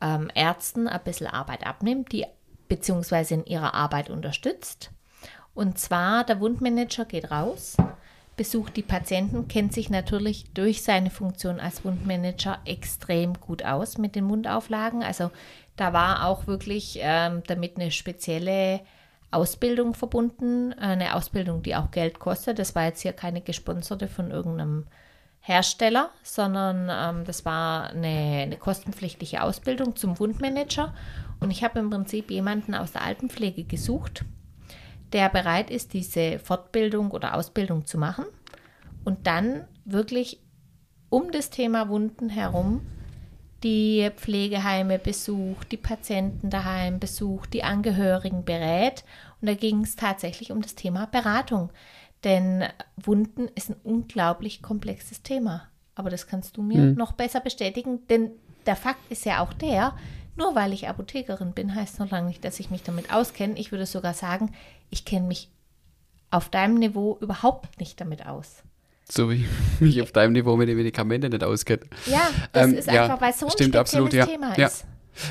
ähm, 0.00 0.30
Ärzten 0.34 0.88
ein 0.88 1.02
bisschen 1.04 1.26
Arbeit 1.26 1.66
abnimmt, 1.66 2.12
die 2.12 2.24
beziehungsweise 2.68 3.34
in 3.34 3.44
ihrer 3.44 3.74
Arbeit 3.74 4.08
unterstützt. 4.10 4.90
Und 5.54 5.78
zwar, 5.78 6.24
der 6.24 6.40
Wundmanager 6.40 7.04
geht 7.04 7.30
raus, 7.30 7.76
besucht 8.36 8.76
die 8.76 8.82
Patienten, 8.82 9.48
kennt 9.48 9.72
sich 9.72 9.90
natürlich 9.90 10.52
durch 10.54 10.82
seine 10.82 11.10
Funktion 11.10 11.60
als 11.60 11.84
Wundmanager 11.84 12.58
extrem 12.64 13.34
gut 13.34 13.64
aus 13.64 13.98
mit 13.98 14.14
den 14.14 14.24
Mundauflagen. 14.24 15.02
Also 15.02 15.30
da 15.76 15.92
war 15.92 16.26
auch 16.26 16.46
wirklich 16.46 16.98
ähm, 17.00 17.42
damit 17.46 17.76
eine 17.76 17.90
spezielle 17.90 18.80
Ausbildung 19.30 19.94
verbunden, 19.94 20.72
eine 20.74 21.14
Ausbildung, 21.14 21.62
die 21.62 21.74
auch 21.74 21.90
Geld 21.90 22.18
kostet. 22.18 22.58
Das 22.58 22.74
war 22.74 22.84
jetzt 22.84 23.02
hier 23.02 23.12
keine 23.12 23.40
gesponserte 23.40 24.08
von 24.08 24.30
irgendeinem 24.30 24.86
Hersteller, 25.40 26.10
sondern 26.22 26.88
ähm, 26.90 27.24
das 27.24 27.44
war 27.44 27.90
eine, 27.90 28.42
eine 28.42 28.56
kostenpflichtige 28.56 29.42
Ausbildung 29.42 29.96
zum 29.96 30.18
Wundmanager. 30.18 30.94
Und 31.40 31.50
ich 31.50 31.62
habe 31.62 31.80
im 31.80 31.90
Prinzip 31.90 32.30
jemanden 32.30 32.74
aus 32.74 32.92
der 32.92 33.02
Altenpflege 33.02 33.64
gesucht, 33.64 34.24
der 35.14 35.30
bereit 35.30 35.70
ist, 35.70 35.94
diese 35.94 36.38
Fortbildung 36.38 37.10
oder 37.12 37.34
Ausbildung 37.34 37.86
zu 37.86 37.96
machen 37.96 38.26
und 39.04 39.26
dann 39.26 39.64
wirklich 39.86 40.40
um 41.08 41.30
das 41.32 41.48
Thema 41.48 41.88
Wunden 41.88 42.28
herum 42.28 42.82
die 43.62 44.10
Pflegeheime 44.14 44.98
besucht, 44.98 45.72
die 45.72 45.78
Patienten 45.78 46.50
daheim 46.50 47.00
besucht, 47.00 47.54
die 47.54 47.64
Angehörigen 47.64 48.44
berät. 48.44 49.04
Und 49.40 49.48
da 49.48 49.54
ging 49.54 49.80
es 49.84 49.96
tatsächlich 49.96 50.52
um 50.52 50.60
das 50.60 50.74
Thema 50.74 51.06
Beratung. 51.06 51.70
Denn 52.24 52.64
Wunden 52.96 53.48
ist 53.54 53.70
ein 53.70 53.76
unglaublich 53.82 54.60
komplexes 54.60 55.22
Thema. 55.22 55.62
Aber 55.94 56.10
das 56.10 56.26
kannst 56.26 56.58
du 56.58 56.62
mir 56.62 56.82
Mhm. 56.82 56.94
noch 56.96 57.12
besser 57.12 57.40
bestätigen, 57.40 58.06
denn 58.08 58.32
der 58.66 58.76
Fakt 58.76 59.10
ist 59.10 59.24
ja 59.24 59.42
auch 59.42 59.54
der, 59.54 59.94
nur 60.36 60.54
weil 60.54 60.72
ich 60.72 60.88
Apothekerin 60.88 61.52
bin, 61.52 61.74
heißt 61.74 61.98
noch 62.00 62.10
lange 62.10 62.28
nicht, 62.28 62.44
dass 62.44 62.60
ich 62.60 62.70
mich 62.70 62.82
damit 62.82 63.12
auskenne. 63.12 63.58
Ich 63.58 63.70
würde 63.72 63.86
sogar 63.86 64.14
sagen, 64.14 64.52
ich 64.90 65.04
kenne 65.04 65.26
mich 65.26 65.50
auf 66.30 66.48
deinem 66.48 66.74
Niveau 66.78 67.16
überhaupt 67.20 67.78
nicht 67.80 68.00
damit 68.00 68.26
aus. 68.26 68.62
So 69.08 69.30
wie 69.30 69.44
ich 69.44 69.48
mich 69.80 70.02
auf 70.02 70.12
deinem 70.12 70.32
Niveau 70.32 70.56
mit 70.56 70.68
den 70.68 70.76
Medikamenten 70.76 71.30
nicht 71.30 71.44
auskenne. 71.44 71.82
Ja, 72.06 72.30
das 72.52 72.68
Ähm, 72.68 72.74
ist 72.78 72.90
ja, 72.90 73.04
einfach, 73.04 73.20
weil 73.20 73.30
es 73.30 73.40
so 73.40 73.46
ein 73.46 73.52
stimmt, 73.52 73.76
absolut, 73.76 74.12
ja. 74.12 74.26
Thema 74.26 74.56
Ja. 74.58 74.66
ist. 74.66 74.86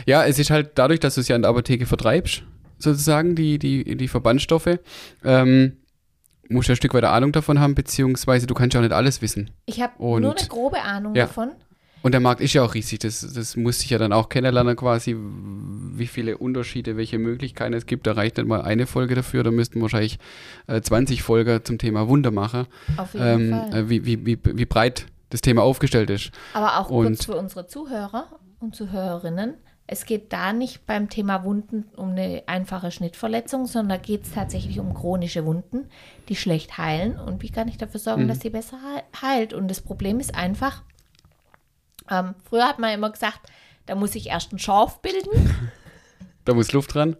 Ja, 0.05 0.23
es 0.25 0.39
ist 0.39 0.49
halt 0.49 0.71
dadurch, 0.75 0.99
dass 1.01 1.15
du 1.15 1.21
es 1.21 1.27
ja 1.27 1.35
in 1.35 1.41
der 1.41 1.51
Apotheke 1.51 1.85
vertreibst, 1.85 2.43
sozusagen, 2.77 3.35
die, 3.35 3.59
die, 3.59 3.97
die 3.97 4.07
Verbandstoffe, 4.07 4.79
ähm, 5.25 5.77
musst 6.49 6.69
du 6.69 6.73
ein 6.73 6.75
Stück 6.77 6.93
weit 6.93 7.03
Ahnung 7.03 7.31
davon 7.33 7.59
haben, 7.59 7.75
beziehungsweise 7.75 8.47
du 8.47 8.53
kannst 8.53 8.73
ja 8.75 8.79
auch 8.79 8.83
nicht 8.83 8.93
alles 8.93 9.21
wissen. 9.21 9.51
Ich 9.65 9.81
habe 9.81 9.93
nur 9.97 10.37
eine 10.37 10.47
grobe 10.47 10.81
Ahnung 10.81 11.15
Ja. 11.15 11.25
davon. 11.25 11.51
Und 12.03 12.11
der 12.11 12.19
Markt 12.21 12.41
ist 12.41 12.53
ja 12.53 12.61
auch 12.63 12.73
riesig, 12.75 12.99
das, 12.99 13.21
das 13.33 13.55
musste 13.55 13.85
ich 13.85 13.89
ja 13.89 13.97
dann 13.97 14.13
auch 14.13 14.29
kennenlernen 14.29 14.75
quasi, 14.75 15.15
wie 15.17 16.05
viele 16.05 16.37
Unterschiede, 16.37 16.97
welche 16.97 17.17
Möglichkeiten 17.17 17.73
es 17.73 17.85
gibt. 17.85 18.05
Da 18.05 18.11
reicht 18.11 18.37
nicht 18.37 18.45
mal 18.45 18.61
eine 18.61 18.85
Folge 18.85 19.15
dafür, 19.15 19.43
da 19.43 19.51
müssten 19.51 19.81
wahrscheinlich 19.81 20.19
äh, 20.67 20.81
20 20.81 21.23
Folgen 21.23 21.63
zum 21.63 21.77
Thema 21.79 22.07
Wunder 22.09 22.29
machen, 22.31 22.67
Auf 22.97 23.13
jeden 23.13 23.25
ähm, 23.25 23.49
Fall. 23.51 23.73
äh, 23.79 23.89
wie, 23.89 24.05
wie, 24.05 24.25
wie, 24.25 24.37
wie 24.43 24.65
breit 24.65 25.05
das 25.29 25.41
Thema 25.41 25.63
aufgestellt 25.63 26.09
ist. 26.11 26.31
Aber 26.53 26.77
auch 26.79 26.89
und- 26.89 27.05
kurz 27.07 27.25
für 27.25 27.35
unsere 27.37 27.65
Zuhörer 27.67 28.27
und 28.59 28.75
Zuhörerinnen. 28.75 29.55
Es 29.87 30.05
geht 30.05 30.31
da 30.31 30.53
nicht 30.53 30.85
beim 30.85 31.09
Thema 31.09 31.43
Wunden 31.43 31.85
um 31.97 32.11
eine 32.11 32.43
einfache 32.47 32.89
Schnittverletzung, 32.91 33.65
sondern 33.65 33.97
da 33.99 34.03
geht 34.03 34.23
es 34.23 34.31
tatsächlich 34.33 34.79
um 34.79 34.93
chronische 34.93 35.45
Wunden, 35.45 35.87
die 36.29 36.35
schlecht 36.37 36.77
heilen. 36.77 37.19
Und 37.19 37.41
wie 37.43 37.49
kann 37.49 37.67
ich 37.67 37.77
dafür 37.77 37.99
sorgen, 37.99 38.23
Mhm. 38.23 38.27
dass 38.29 38.39
sie 38.39 38.49
besser 38.49 38.77
hei- 38.81 39.03
heilt? 39.21 39.53
Und 39.53 39.69
das 39.69 39.81
Problem 39.81 40.19
ist 40.21 40.35
einfach, 40.35 40.83
ähm, 42.09 42.35
früher 42.47 42.67
hat 42.67 42.79
man 42.79 42.93
immer 42.93 43.11
gesagt, 43.11 43.39
da 43.85 43.95
muss 43.95 44.15
ich 44.15 44.27
erst 44.27 44.51
einen 44.51 44.59
Schorf 44.59 45.01
bilden, 45.01 45.55
Da 46.45 46.53
muss 46.53 46.71
Luft 46.73 46.93
dran. 46.93 47.15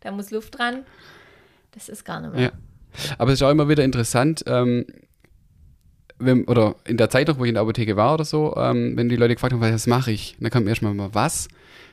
da 0.00 0.10
muss 0.10 0.30
Luft 0.30 0.58
dran. 0.58 0.84
Das 1.72 1.88
ist 1.88 2.04
gar 2.04 2.20
nicht 2.20 2.32
mehr. 2.32 2.42
Ja. 2.42 2.52
Aber 3.18 3.32
es 3.32 3.40
ist 3.40 3.42
auch 3.42 3.50
immer 3.50 3.68
wieder 3.68 3.84
interessant, 3.84 4.42
ähm, 4.46 4.86
wenn, 6.18 6.44
oder 6.44 6.76
in 6.86 6.96
der 6.96 7.10
Zeit 7.10 7.28
noch, 7.28 7.38
wo 7.38 7.44
ich 7.44 7.50
in 7.50 7.54
der 7.54 7.62
Apotheke 7.62 7.96
war 7.96 8.14
oder 8.14 8.24
so, 8.24 8.54
ähm, 8.56 8.96
wenn 8.96 9.08
die 9.08 9.16
Leute 9.16 9.34
gefragt 9.34 9.52
haben, 9.52 9.60
was 9.60 9.86
mache 9.86 10.12
ich? 10.12 10.36
Dann 10.40 10.50
kam 10.50 10.66
erstmal 10.66 10.94
mal 10.94 11.10
was. 11.12 11.48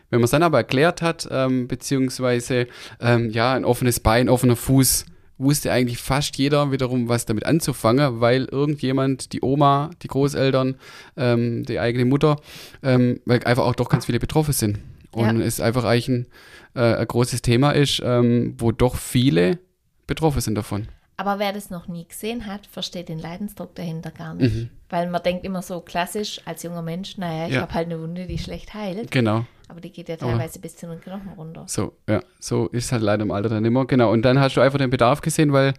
Wenn 0.10 0.20
man 0.20 0.26
es 0.26 0.32
dann 0.32 0.44
aber 0.44 0.60
erklärt 0.60 1.02
hat, 1.02 1.28
ähm, 1.32 1.68
beziehungsweise 1.68 2.68
ähm, 3.02 3.30
ja, 3.32 3.54
ein 3.54 3.66
offenes 3.66 4.00
Bein, 4.00 4.30
offener 4.30 4.56
Fuß, 4.56 5.06
wusste 5.44 5.72
eigentlich 5.72 5.98
fast 5.98 6.38
jeder 6.38 6.72
wiederum, 6.72 7.10
was 7.10 7.26
damit 7.26 7.46
anzufangen, 7.46 8.20
weil 8.22 8.46
irgendjemand, 8.46 9.34
die 9.34 9.42
Oma, 9.42 9.92
die 10.02 10.08
Großeltern, 10.08 10.76
ähm, 11.18 11.64
die 11.66 11.80
eigene 11.80 12.06
Mutter, 12.06 12.38
ähm, 12.82 13.20
weil 13.26 13.44
einfach 13.44 13.66
auch 13.66 13.76
doch 13.76 13.90
ganz 13.90 14.06
viele 14.06 14.20
betroffen 14.20 14.54
sind. 14.54 14.80
Und 15.12 15.40
Ja. 15.40 15.46
es 15.46 15.60
einfach 15.60 15.84
eigentlich 15.84 16.08
ein, 16.10 16.28
äh, 16.76 16.96
ein 16.96 17.08
großes 17.08 17.42
Thema 17.42 17.72
ist, 17.72 18.02
ähm, 18.04 18.56
wo 18.58 18.72
doch 18.72 18.96
viele 18.96 19.60
betroffen 20.08 20.42
sind 20.42 20.56
davon. 20.56 20.88
Aber 21.17 21.38
wer 21.39 21.53
das 21.53 21.70
noch 21.70 21.88
nie 21.88 22.08
gesehen 22.08 22.48
hat, 22.48 22.65
versteht 22.65 23.08
den 23.10 23.20
Leidensdruck 23.20 23.75
dahinter 23.75 24.10
gar 24.12 24.34
nicht. 24.34 24.67
Weil 24.89 25.10
man 25.10 25.22
denkt 25.22 25.46
immer 25.46 25.62
so 25.62 25.79
klassisch 25.82 26.41
als 26.46 26.63
junger 26.63 26.82
Mensch, 26.82 27.17
naja, 27.17 27.43
ich 27.46 27.50
Mhm. 27.51 27.55
Ja. 27.55 27.62
habe 27.62 27.74
halt 27.75 27.86
eine 27.88 28.01
Wunde, 28.01 28.25
die 28.25 28.38
schlecht 28.39 28.74
heilt. 28.74 29.12
Genau. 29.12 29.46
Aber 29.70 29.79
die 29.79 29.91
geht 29.91 30.10
ja 30.10 30.15
Aber- 30.15 30.27
teilweise 30.32 30.60
bis 30.60 30.75
zu 30.75 30.88
den 30.88 31.00
Knochen 31.01 31.29
runter. 31.38 31.65
So, 31.67 31.93
ja, 32.10 32.20
so 32.39 32.67
ist 32.67 32.91
halt 32.91 33.01
leider 33.03 33.24
im 33.24 33.32
Alter 33.32 33.50
dann 33.50 33.63
immer. 33.65 33.86
Genau. 33.86 34.12
Und 34.12 34.24
dann 34.24 34.39
hast 34.39 34.58
du 34.58 34.62
einfach 34.62 34.77
den 34.79 34.89
Bedarf 34.89 35.22
gesehen, 35.22 35.53
weil 35.53 35.74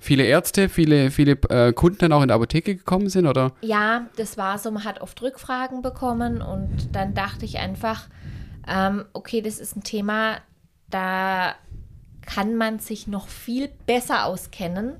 viele 0.00 0.24
Ärzte, 0.24 0.68
viele, 0.68 1.10
viele 1.12 1.32
äh, 1.50 1.72
Kunden 1.72 1.98
dann 1.98 2.12
auch 2.12 2.22
in 2.22 2.28
der 2.28 2.36
Apotheke 2.36 2.74
gekommen 2.74 3.08
sind, 3.08 3.26
oder? 3.26 3.52
Ja, 3.60 4.06
das 4.16 4.36
war 4.36 4.58
so, 4.58 4.70
man 4.72 4.84
hat 4.84 5.00
oft 5.00 5.22
Rückfragen 5.22 5.82
bekommen 5.82 6.42
und 6.42 6.88
dann 6.94 7.14
dachte 7.14 7.44
ich 7.44 7.58
einfach, 7.58 8.08
ähm, 8.68 9.04
okay, 9.12 9.40
das 9.40 9.58
ist 9.60 9.76
ein 9.76 9.84
Thema, 9.84 10.38
da 10.90 11.54
kann 12.26 12.56
man 12.56 12.78
sich 12.78 13.06
noch 13.06 13.28
viel 13.28 13.68
besser 13.86 14.26
auskennen. 14.26 14.96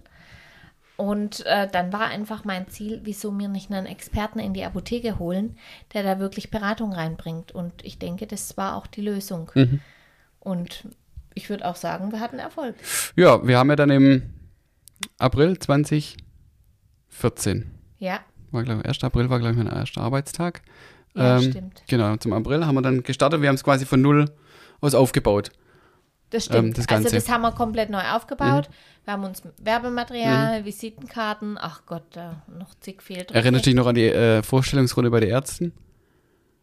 Und 0.97 1.45
äh, 1.47 1.67
dann 1.71 1.93
war 1.93 2.07
einfach 2.07 2.45
mein 2.45 2.69
Ziel, 2.69 3.01
wieso 3.03 3.33
mir 3.33 3.49
nicht 3.49 3.73
einen 3.73 3.87
Experten 3.87 4.39
in 4.39 4.55
die 4.55 4.65
Apotheke 4.65 5.19
holen, 5.19 5.57
der 5.93 6.05
da 6.05 6.21
wirklich 6.21 6.53
Beratung 6.53 6.93
reinbringt. 6.93 7.51
Und 7.53 7.73
ich 7.83 7.99
denke, 7.99 8.29
das 8.29 8.57
war 8.57 8.77
auch 8.77 8.87
die 8.87 9.01
Lösung. 9.01 9.51
Und 10.39 10.87
ich 11.35 11.51
würde 11.51 11.67
auch 11.67 11.75
sagen, 11.75 12.13
wir 12.13 12.21
hatten 12.21 12.39
Erfolg. 12.39 12.77
Ja, 13.17 13.45
wir 13.45 13.59
haben 13.59 13.71
ja 13.71 13.77
dann 13.77 13.91
im 13.91 14.23
April 15.19 15.59
2014, 15.59 16.17
Ja, 17.99 18.21
war 18.53 18.63
glaube 18.63 18.85
1. 18.85 19.03
April 19.03 19.29
war 19.31 19.41
glaube 19.41 19.53
ich 19.53 19.59
mein 19.65 19.67
erster 19.75 20.01
Arbeitstag. 20.01 20.63
ja, 21.17 21.39
Ähm, 21.39 21.51
stimmt. 21.51 21.83
Genau, 21.89 22.17
zum 22.19 22.33
April 22.33 22.65
haben 22.67 22.77
wir 22.77 22.83
dann 22.83 23.03
gestartet. 23.03 23.43
Wir 23.43 23.49
haben 23.49 23.57
es 23.57 23.65
quasi 23.65 23.85
von 23.85 24.01
null 24.01 24.31
aus 24.81 24.95
aufgebaut. 24.95 25.51
Das 26.35 26.47
stimmt. 26.47 26.65
ähm, 26.67 26.73
das 26.75 26.89
also 26.89 27.09
das 27.09 27.29
haben 27.29 27.43
wir 27.43 27.53
komplett 27.53 27.91
neu 27.91 28.03
aufgebaut. 28.11 28.69
Wir 29.05 29.13
haben 29.13 29.23
uns 29.23 29.43
Werbematerial, 29.59 30.65
Visitenkarten, 30.65 31.57
ach 31.61 31.83
Gott, 31.87 32.03
da 32.11 32.43
noch 32.59 32.75
zig 32.81 33.03
fehlt. 33.03 33.31
Erinnerst 33.31 33.67
du 33.67 33.71
dich 33.71 33.77
noch 33.77 33.87
an 33.87 33.95
die 33.95 34.09
äh, 34.09 34.43
Vorstellungsrunde 34.43 35.11
bei 35.11 35.21
den 35.21 35.31
Ärzten? 35.31 35.73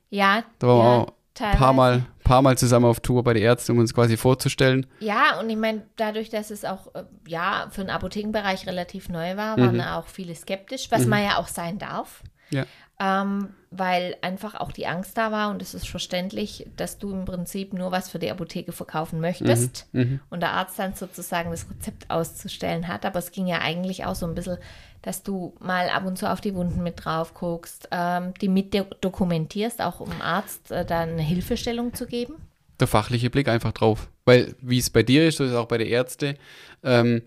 Ja, 0.09 0.43
Da 0.59 0.67
waren 0.67 0.77
wir 0.77 0.83
ja, 0.83 0.99
auch 1.03 1.13
ein 1.39 1.57
paar 1.57 1.71
Mal, 1.71 2.05
paar 2.25 2.41
Mal 2.41 2.57
zusammen 2.57 2.85
auf 2.85 2.99
Tour 2.99 3.23
bei 3.23 3.33
den 3.33 3.43
Ärzten, 3.43 3.71
um 3.71 3.77
uns 3.77 3.93
quasi 3.93 4.17
vorzustellen. 4.17 4.87
Ja, 4.99 5.39
und 5.39 5.49
ich 5.49 5.55
meine, 5.55 5.83
dadurch, 5.95 6.29
dass 6.29 6.51
es 6.51 6.65
auch 6.65 6.93
äh, 6.93 7.05
ja 7.25 7.67
für 7.71 7.79
den 7.79 7.91
Apothekenbereich 7.91 8.67
relativ 8.67 9.07
neu 9.07 9.37
war, 9.37 9.57
waren 9.57 9.77
da 9.77 9.97
auch 9.97 10.07
viele 10.07 10.35
skeptisch, 10.35 10.91
was 10.91 11.05
man 11.05 11.23
ja 11.23 11.37
auch 11.37 11.47
sein 11.47 11.79
darf. 11.79 12.23
Ja. 12.49 12.65
Ähm, 13.03 13.49
weil 13.71 14.15
einfach 14.21 14.53
auch 14.53 14.71
die 14.71 14.85
Angst 14.85 15.17
da 15.17 15.31
war 15.31 15.49
und 15.49 15.61
es 15.61 15.73
ist 15.73 15.87
verständlich, 15.87 16.67
dass 16.75 16.99
du 16.99 17.09
im 17.11 17.25
Prinzip 17.25 17.73
nur 17.73 17.91
was 17.91 18.09
für 18.09 18.19
die 18.19 18.29
Apotheke 18.29 18.73
verkaufen 18.73 19.21
möchtest 19.21 19.87
und 20.29 20.39
der 20.41 20.51
Arzt 20.51 20.77
dann 20.77 20.93
sozusagen 20.93 21.49
das 21.51 21.65
Rezept 21.69 22.11
auszustellen 22.11 22.87
hat. 22.89 23.05
Aber 23.05 23.17
es 23.19 23.31
ging 23.31 23.47
ja 23.47 23.59
eigentlich 23.59 24.05
auch 24.05 24.13
so 24.13 24.27
ein 24.27 24.35
bisschen, 24.35 24.57
dass 25.01 25.23
du 25.23 25.55
mal 25.61 25.89
ab 25.89 26.05
und 26.05 26.17
zu 26.17 26.29
auf 26.29 26.41
die 26.41 26.53
Wunden 26.53 26.83
mit 26.83 27.03
drauf 27.05 27.33
guckst, 27.33 27.87
ähm, 27.91 28.33
die 28.41 28.49
mit 28.49 28.73
do- 28.75 28.85
dokumentierst, 28.99 29.81
auch 29.81 29.99
um 30.01 30.11
Arzt 30.21 30.69
äh, 30.69 30.85
dann 30.85 31.11
eine 31.11 31.23
Hilfestellung 31.23 31.93
zu 31.93 32.05
geben. 32.05 32.35
der 32.79 32.87
fachliche 32.87 33.29
Blick 33.29 33.47
einfach 33.47 33.71
drauf. 33.71 34.09
Weil, 34.25 34.53
wie 34.61 34.77
es 34.79 34.89
bei 34.89 35.01
dir 35.01 35.27
ist, 35.27 35.37
so 35.37 35.43
ist 35.45 35.51
es 35.51 35.55
auch 35.55 35.67
bei 35.67 35.77
den 35.77 35.87
Ärzten, 35.87 36.35
ähm, 36.83 37.21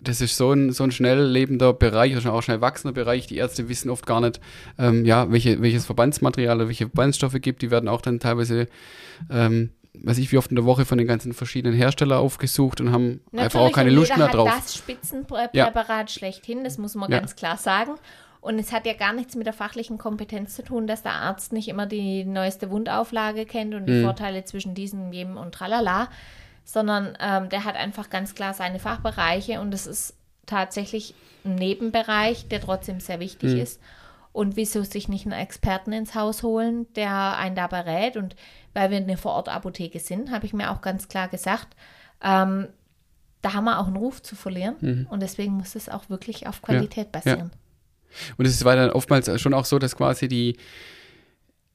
das 0.00 0.20
ist 0.20 0.36
so 0.36 0.52
ein, 0.52 0.70
so 0.72 0.84
ein 0.84 0.92
schnell 0.92 1.20
lebender 1.24 1.72
Bereich, 1.72 2.16
oder 2.16 2.32
auch 2.32 2.42
schnell 2.42 2.60
wachsender 2.60 2.92
Bereich. 2.94 3.26
Die 3.26 3.36
Ärzte 3.36 3.68
wissen 3.68 3.90
oft 3.90 4.06
gar 4.06 4.20
nicht, 4.20 4.40
ähm, 4.78 5.04
ja, 5.04 5.30
welche, 5.32 5.60
welches 5.60 5.86
Verbandsmaterial 5.86 6.56
oder 6.56 6.68
welche 6.68 6.84
Verbandstoffe 6.86 7.36
gibt. 7.40 7.62
Die 7.62 7.70
werden 7.70 7.88
auch 7.88 8.00
dann 8.00 8.20
teilweise, 8.20 8.68
ähm, 9.30 9.70
weiß 9.94 10.18
ich, 10.18 10.30
wie 10.30 10.38
oft 10.38 10.50
in 10.50 10.56
der 10.56 10.64
Woche 10.64 10.84
von 10.84 10.98
den 10.98 11.08
ganzen 11.08 11.32
verschiedenen 11.32 11.74
Herstellern 11.76 12.18
aufgesucht 12.18 12.80
und 12.80 12.92
haben 12.92 13.20
einfach 13.32 13.58
auch 13.58 13.64
Natürlich, 13.64 13.74
keine 13.74 13.90
Lust 13.90 14.16
mehr 14.16 14.28
drauf. 14.28 14.48
das 14.54 14.76
Spitzenpräparat 14.76 16.10
schlechthin, 16.10 16.62
das 16.64 16.78
muss 16.78 16.94
man 16.94 17.10
Ja. 17.10 17.18
ganz 17.18 17.34
klar 17.36 17.56
sagen. 17.56 17.92
Und 18.40 18.60
es 18.60 18.70
hat 18.72 18.86
ja 18.86 18.92
gar 18.94 19.12
nichts 19.12 19.34
mit 19.34 19.46
der 19.46 19.52
fachlichen 19.52 19.98
Kompetenz 19.98 20.54
zu 20.54 20.62
tun, 20.62 20.86
dass 20.86 21.02
der 21.02 21.12
Arzt 21.14 21.52
nicht 21.52 21.66
immer 21.66 21.86
die 21.86 22.24
neueste 22.24 22.70
Wundauflage 22.70 23.46
kennt 23.46 23.74
und 23.74 23.86
die 23.86 23.94
Mhm. 23.94 24.04
Vorteile 24.04 24.44
zwischen 24.44 24.74
diesem, 24.74 25.12
jedem 25.12 25.36
und 25.36 25.52
tralala, 25.52 26.08
sondern 26.68 27.16
ähm, 27.18 27.48
der 27.48 27.64
hat 27.64 27.76
einfach 27.76 28.10
ganz 28.10 28.34
klar 28.34 28.52
seine 28.52 28.78
Fachbereiche 28.78 29.58
und 29.62 29.72
es 29.72 29.86
ist 29.86 30.14
tatsächlich 30.44 31.14
ein 31.46 31.54
Nebenbereich, 31.54 32.46
der 32.48 32.60
trotzdem 32.60 33.00
sehr 33.00 33.20
wichtig 33.20 33.54
Mhm. 33.54 33.60
ist. 33.60 33.80
Und 34.32 34.56
wieso 34.56 34.82
sich 34.82 35.08
nicht 35.08 35.24
einen 35.24 35.40
Experten 35.40 35.92
ins 35.92 36.14
Haus 36.14 36.42
holen, 36.42 36.86
der 36.94 37.38
einen 37.38 37.56
da 37.56 37.68
berät? 37.68 38.18
Und 38.18 38.36
weil 38.74 38.90
wir 38.90 38.98
eine 38.98 39.16
Vorortapotheke 39.16 39.98
sind, 39.98 40.30
habe 40.30 40.44
ich 40.44 40.52
mir 40.52 40.70
auch 40.70 40.82
ganz 40.82 41.08
klar 41.08 41.28
gesagt, 41.28 41.68
ähm, 42.22 42.68
da 43.40 43.54
haben 43.54 43.64
wir 43.64 43.78
auch 43.78 43.86
einen 43.86 43.96
Ruf 43.96 44.22
zu 44.22 44.36
verlieren. 44.36 44.76
Mhm. 44.80 45.06
Und 45.08 45.22
deswegen 45.22 45.54
muss 45.54 45.74
es 45.74 45.88
auch 45.88 46.10
wirklich 46.10 46.46
auf 46.46 46.60
Qualität 46.60 47.12
basieren. 47.12 47.50
Und 48.36 48.44
es 48.46 48.62
war 48.66 48.76
dann 48.76 48.90
oftmals 48.90 49.40
schon 49.40 49.54
auch 49.54 49.64
so, 49.64 49.78
dass 49.78 49.96
quasi 49.96 50.28
die, 50.28 50.58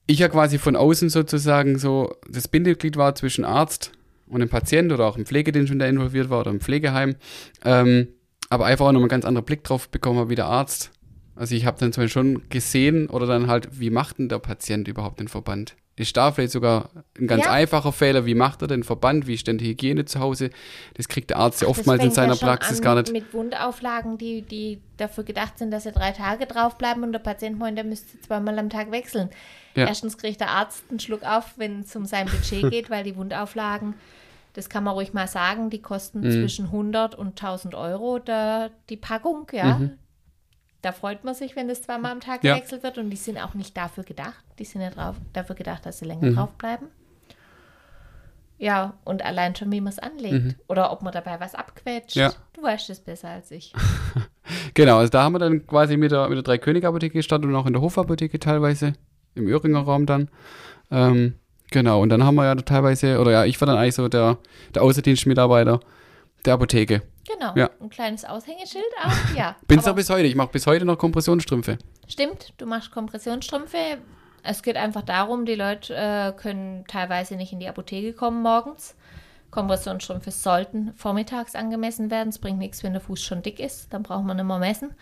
ich 0.06 0.20
ja 0.20 0.30
quasi 0.30 0.60
von 0.60 0.76
außen 0.76 1.10
sozusagen 1.10 1.80
so 1.80 2.16
das 2.30 2.48
Bindeglied 2.48 2.96
war 2.96 3.16
zwischen 3.16 3.44
Arzt 3.44 3.92
und 4.34 4.40
dem 4.42 4.50
Patient 4.50 4.92
oder 4.92 5.06
auch 5.06 5.18
im 5.18 5.26
Pflegedienst, 5.26 5.72
wenn 5.72 5.80
der 5.80 5.90
involviert 5.90 6.30
war 6.30 6.42
oder 6.42 6.52
im 6.52 6.60
Pflegeheim. 6.60 7.16
Ähm, 7.64 8.08
aber 8.50 8.66
einfach 8.66 8.86
auch 8.88 8.92
noch 8.92 9.00
einen 9.00 9.10
ganz 9.10 9.26
anderen 9.26 9.46
Blick 9.46 9.64
drauf 9.64 9.90
bekommen 9.90 10.20
habe 10.20 10.30
wie 10.30 10.36
der 10.36 10.46
Arzt. 10.46 10.92
Also 11.36 11.56
ich 11.56 11.66
habe 11.66 11.80
dann 11.80 11.92
zum 11.92 12.04
Beispiel 12.04 12.14
schon 12.14 12.50
gesehen 12.50 13.10
oder 13.10 13.26
dann 13.26 13.48
halt, 13.48 13.80
wie 13.80 13.90
macht 13.90 14.20
denn 14.20 14.30
der 14.30 14.40
Patient 14.40 14.88
überhaupt 14.88 15.20
den 15.20 15.28
Verband? 15.28 15.76
Ist 15.96 16.18
da 16.18 16.32
vielleicht 16.32 16.54
sogar 16.54 16.90
ein 17.20 17.28
ganz 17.28 17.46
Ja. 17.46 17.52
einfacher 17.52 17.92
Fehler, 17.92 18.26
wie 18.26 18.34
macht 18.34 18.64
er 18.64 18.68
den 18.68 18.84
Verband, 18.84 19.28
wie 19.28 19.36
ist 19.36 19.46
denn 19.46 19.60
die 19.60 19.70
Hygiene 19.70 20.06
zu 20.06 20.20
Hause? 20.20 20.50
Das 20.96 21.08
kriegt 21.08 21.30
der 21.30 21.38
Arzt 21.38 21.62
ja 21.62 21.68
oftmals 21.68 22.04
in 22.04 22.10
seiner 22.10 22.34
ja 22.34 22.40
schon 22.40 22.48
Praxis 22.48 22.80
an 22.80 22.84
gar 22.84 22.96
nicht. 22.96 23.12
Mit 23.12 23.32
Wundauflagen, 23.32 24.18
die, 24.18 24.42
die 24.42 24.82
dafür 24.98 25.24
gedacht 25.24 25.60
sind, 25.60 25.70
dass 25.70 25.84
sie 25.84 25.92
drei 25.92 26.12
Tage 26.12 26.48
draufbleiben 26.48 27.04
und 27.04 27.12
der 27.12 27.20
Patient 27.20 27.60
meint, 27.60 27.78
der 27.78 27.86
müsste 27.86 28.20
zweimal 28.22 28.58
am 28.58 28.72
Tag 28.72 28.92
wechseln. 28.92 29.30
Ja. 29.76 29.88
Erstens 29.88 30.18
kriegt 30.18 30.42
der 30.42 30.50
Arzt 30.50 30.84
einen 30.90 31.00
Schluck 31.00 31.24
auf, 31.24 31.54
wenn 31.58 31.82
es 31.82 31.96
um 31.96 32.06
sein 32.06 32.26
Budget 32.28 32.70
geht, 32.72 32.90
weil 32.90 33.04
die 33.04 33.16
Wundauflagen, 33.16 33.94
das 34.54 34.70
kann 34.70 34.84
man 34.84 34.94
ruhig 34.94 35.14
mal 35.14 35.28
sagen, 35.28 35.70
die 35.70 35.82
kosten 35.82 36.22
Mhm. 36.22 36.32
zwischen 36.32 36.72
100 36.72 37.16
und 37.16 37.36
1000 37.42 37.76
Euro 37.76 38.20
der, 38.20 38.70
die 38.90 38.98
Packung, 38.98 39.48
ja. 39.52 39.78
Mhm. 39.80 39.92
Da 40.82 40.92
freut 40.92 41.24
man 41.24 41.34
sich, 41.34 41.56
wenn 41.56 41.68
das 41.70 41.82
zweimal 41.82 42.12
am 42.12 42.20
Tag 42.20 42.44
Ja. 42.44 42.56
gewechselt 42.56 42.84
wird 42.84 42.98
und 42.98 43.10
die 43.10 43.16
sind 43.18 43.38
auch 43.38 43.54
nicht 43.54 43.76
dafür 43.78 44.04
gedacht. 44.04 44.44
Die 44.60 44.66
sind 44.66 44.82
ja 44.82 44.90
drauf, 44.90 45.16
dafür 45.32 45.56
gedacht, 45.56 45.86
dass 45.86 46.00
sie 46.00 46.06
länger 46.06 46.32
Mhm. 46.32 46.36
draufbleiben. 46.36 46.88
Ja, 48.58 48.94
und 49.04 49.26
allein 49.26 49.56
schon, 49.56 49.72
wie 49.72 49.82
man 49.82 49.92
es 49.92 50.00
anlegt. 50.00 50.56
Oder 50.68 50.92
ob 50.92 51.02
man 51.02 51.12
dabei 51.12 51.40
was 51.40 51.56
abquetscht. 51.56 52.16
Mhm. 52.16 52.22
Ja. 52.22 52.34
Du 52.54 52.62
weißt 52.64 52.90
es 52.90 53.00
besser 53.00 53.30
als 53.30 53.52
ich. 53.52 53.74
Genau, 54.74 54.98
also 54.98 55.10
da 55.10 55.24
haben 55.24 55.34
wir 55.34 55.40
dann 55.40 55.66
quasi 55.66 55.96
mit 55.96 56.12
der, 56.12 56.28
mit 56.28 56.36
der 56.36 56.44
Drei-König-Apotheke 56.44 57.14
gestartet 57.14 57.48
und 57.48 57.56
auch 57.56 57.66
in 57.66 57.72
der 57.74 57.82
Hofapotheke 57.82 58.40
teilweise, 58.40 58.94
im 59.36 59.48
Öhringer 59.48 59.80
Raum 59.80 60.06
dann. 60.06 60.30
Ähm, 60.92 61.36
genau, 61.74 62.02
und 62.02 62.10
dann 62.10 62.24
haben 62.24 62.36
wir 62.36 62.46
ja 62.46 62.56
teilweise, 62.56 63.20
oder 63.20 63.32
ja, 63.32 63.46
ich 63.46 63.60
war 63.60 63.66
dann 63.66 63.78
eigentlich 63.78 63.96
so 63.96 64.08
der, 64.08 64.38
der 64.74 64.84
Außendienstmitarbeiter 64.84 65.82
der 66.46 66.54
Apotheke. 66.54 67.02
Genau. 67.28 67.54
Ja. 67.56 67.70
Ein 67.82 67.90
kleines 67.90 68.24
Aushängeschild 68.24 68.86
auch, 69.04 69.36
ja. 69.36 69.56
Bin's 69.68 69.88
auch 69.88 69.96
bis 69.96 70.10
heute, 70.10 70.24
ich 70.24 70.36
mache 70.36 70.50
bis 70.52 70.68
heute 70.68 70.86
noch 70.86 70.98
Kompressionsstrümpfe. 70.98 71.78
Stimmt, 72.08 72.54
du 72.58 72.66
machst 72.66 72.92
Kompressionsstrümpfe. 72.92 73.78
Es 74.44 74.62
geht 74.62 74.76
einfach 74.76 75.04
darum, 75.04 75.46
die 75.46 75.56
Leute 75.56 75.96
äh, 75.96 76.34
können 76.34 76.86
teilweise 76.88 77.36
nicht 77.36 77.54
in 77.54 77.60
die 77.60 77.68
Apotheke 77.68 78.14
kommen 78.14 78.42
morgens. 78.42 78.96
Kompressionsstrümpfe 79.52 80.32
sollten 80.32 80.94
vormittags 80.96 81.56
angemessen 81.56 82.12
werden. 82.12 82.30
Es 82.30 82.40
bringt 82.40 82.58
nichts, 82.58 82.84
wenn 82.84 82.94
der 82.94 83.02
Fuß 83.02 83.22
schon 83.22 83.42
dick 83.42 83.60
ist. 83.60 83.94
Dann 83.94 84.04
braucht 84.04 84.26
man 84.26 84.36
nicht 84.36 84.46
mehr 84.46 84.60
messen. 84.60 84.96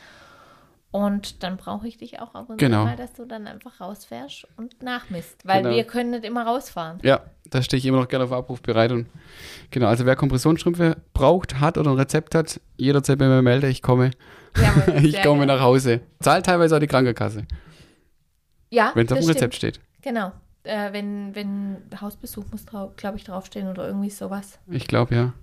Und 0.92 1.42
dann 1.44 1.56
brauche 1.56 1.88
ich 1.88 1.98
dich 1.98 2.20
auch 2.20 2.36
ab 2.36 2.50
und 2.50 2.58
Genau. 2.58 2.84
mal, 2.84 2.98
dass 2.98 3.14
du 3.14 3.24
dann 3.26 3.48
einfach 3.48 3.80
rausfährst 3.80 4.46
und 4.58 4.84
nachmisst. 4.84 5.38
Weil 5.48 5.64
Genau. 5.64 5.74
wir 5.76 5.86
können 5.86 6.10
nicht 6.12 6.26
immer 6.26 6.46
rausfahren. 6.46 7.00
Ja, 7.02 7.22
da 7.50 7.62
stehe 7.62 7.78
ich 7.78 7.86
immer 7.86 8.00
noch 8.02 8.10
gerne 8.10 8.26
auf 8.26 8.34
Abruf 8.34 8.62
bereit. 8.62 8.92
Und 8.92 9.08
genau, 9.70 9.88
also 9.88 10.06
wer 10.06 10.18
Kompressionsstrümpfe 10.18 10.98
braucht, 11.14 11.62
hat 11.62 11.78
oder 11.78 11.92
ein 11.92 11.98
Rezept 11.98 12.36
hat, 12.36 12.60
jederzeit 12.76 13.18
bei 13.20 13.28
mir 13.30 13.42
melde, 13.42 13.68
ich 13.70 13.82
komme. 13.82 14.12
Jawohl, 14.58 14.96
ich 15.06 15.22
komme 15.22 15.38
gerne. 15.40 15.46
nach 15.46 15.62
Hause. 15.62 16.02
Zahlt 16.20 16.46
teilweise 16.46 16.76
auch 16.76 16.80
die 16.82 16.88
Krankenkasse, 16.88 17.46
Ja, 18.70 18.92
wenn 18.94 19.06
es 19.06 19.12
auf 19.14 19.20
dem 19.20 19.24
stimmt. 19.24 19.36
Rezept 19.38 19.56
steht. 19.56 19.80
Genau. 20.02 20.34
Äh, 20.64 20.92
wenn, 20.92 21.34
wenn 21.36 21.78
Hausbesuch 22.02 22.44
muss, 22.52 22.66
glaube 22.66 23.18
ich, 23.18 23.24
draufstehen 23.24 23.70
oder 23.70 23.88
irgendwie 23.88 24.10
sowas. 24.10 24.60
Ich 24.70 24.88
glaube, 24.88 25.16
ja. 25.16 25.34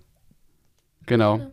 Genau. 1.07 1.39
Ja. 1.39 1.47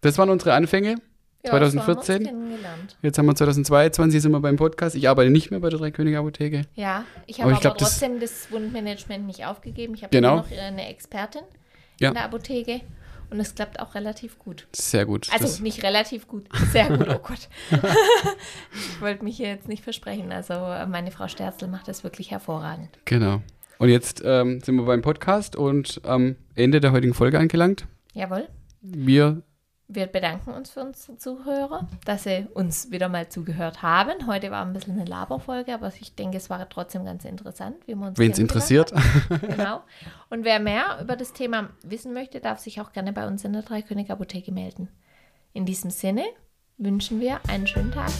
Das 0.00 0.16
waren 0.18 0.30
unsere 0.30 0.54
Anfänge. 0.54 0.96
Ja, 1.44 1.50
so 1.50 1.54
haben 1.56 1.60
wir 1.60 1.66
uns 1.66 1.74
2014? 1.74 2.24
kennengelernt. 2.24 2.96
Jetzt 3.02 3.18
haben 3.18 3.26
wir 3.26 3.34
2022, 3.34 4.22
sind 4.22 4.32
wir 4.32 4.40
beim 4.40 4.56
Podcast. 4.56 4.94
Ich 4.94 5.08
arbeite 5.08 5.30
nicht 5.30 5.50
mehr 5.50 5.58
bei 5.60 5.70
der 5.70 5.78
Dreikönige-Apotheke. 5.80 6.62
Ja, 6.74 7.04
ich 7.26 7.36
Aber 7.42 7.50
habe 7.50 7.52
ich 7.52 7.56
aber, 7.56 7.60
glaub, 7.60 7.78
das- 7.78 7.90
trotzdem 7.98 8.20
das, 8.20 8.50
Wundmanagement 8.52 9.26
nicht 9.26 9.44
aufgegeben. 9.44 9.94
Ich 9.94 10.02
habe 10.04 10.10
Genau. 10.16 10.36
noch 10.36 10.50
eine 10.50 10.88
Expertin 10.88 11.42
Ja. 12.00 12.08
in 12.08 12.14
der 12.14 12.24
Apotheke 12.24 12.80
und 13.30 13.40
es 13.40 13.54
klappt 13.56 13.80
auch 13.80 13.94
relativ 13.96 14.38
gut. 14.38 14.68
Sehr 14.72 15.04
gut. 15.04 15.28
Also 15.32 15.44
das, 15.46 15.60
nicht 15.60 15.82
relativ 15.82 16.28
gut, 16.28 16.48
sehr 16.70 16.88
gut, 16.96 17.08
oh 17.08 17.18
Gott. 17.18 17.48
ich 18.74 19.00
wollte 19.00 19.24
mich 19.24 19.36
hier 19.36 19.48
jetzt 19.48 19.68
nicht 19.68 19.82
versprechen. 19.82 20.30
Also 20.32 20.52
äh, 20.54 20.86
meine 20.86 21.10
Frau 21.10 21.28
Sterzel 21.28 21.68
macht 21.68 21.88
das 21.88 22.04
wirklich 22.04 22.30
hervorragend. 22.30 22.90
genau. 23.04 23.42
Und 23.78 23.88
jetzt 23.88 24.22
ähm, 24.24 24.60
sind 24.60 24.76
wir 24.76 24.84
beim 24.84 25.02
Podcast 25.02 25.56
und 25.56 26.02
am 26.04 26.36
Ende 26.54 26.80
der 26.80 26.92
heutigen 26.92 27.14
Folge 27.14 27.40
angelangt. 27.40 27.86
Jawohl. 28.12 28.46
Wir, 28.80 29.42
Wir 29.88 30.06
bedanken 30.06 30.52
uns 30.52 30.70
für 30.70 30.80
unsere 30.80 31.18
Zuhörer, 31.18 31.86
dass 32.04 32.24
sie 32.24 32.46
uns 32.54 32.90
wieder 32.90 33.08
mal 33.08 33.28
zugehört 33.28 33.82
haben. 33.82 34.26
Heute 34.26 34.50
war 34.50 34.64
ein 34.64 34.72
bisschen 34.72 34.94
eine 34.94 35.04
Laberfolge, 35.04 35.74
aber 35.74 35.92
ich 36.00 36.14
denke, 36.14 36.38
es 36.38 36.48
war 36.48 36.66
trotzdem 36.68 37.04
ganz 37.04 37.24
interessant, 37.24 37.76
wie 37.86 37.94
wir 37.94 38.06
uns 38.06 38.18
wen 38.18 38.32
es 38.32 38.38
interessiert, 38.38 38.92
Genau. 39.28 39.82
Und 40.30 40.44
wer 40.44 40.60
mehr 40.60 40.98
über 41.00 41.16
das 41.16 41.32
Thema 41.32 41.70
wissen 41.82 42.14
möchte, 42.14 42.40
darf 42.40 42.58
sich 42.58 42.80
auch 42.80 42.92
gerne 42.92 43.12
bei 43.12 43.26
uns 43.26 43.44
in 43.44 43.52
der 43.52 43.62
Dreikönig 43.62 44.10
Apotheke 44.10 44.52
melden. 44.52 44.88
In 45.52 45.66
diesem 45.66 45.90
Sinne 45.90 46.24
wünschen 46.78 47.20
wir 47.20 47.40
einen 47.48 47.66
schönen 47.66 47.92
Tag. 47.92 48.10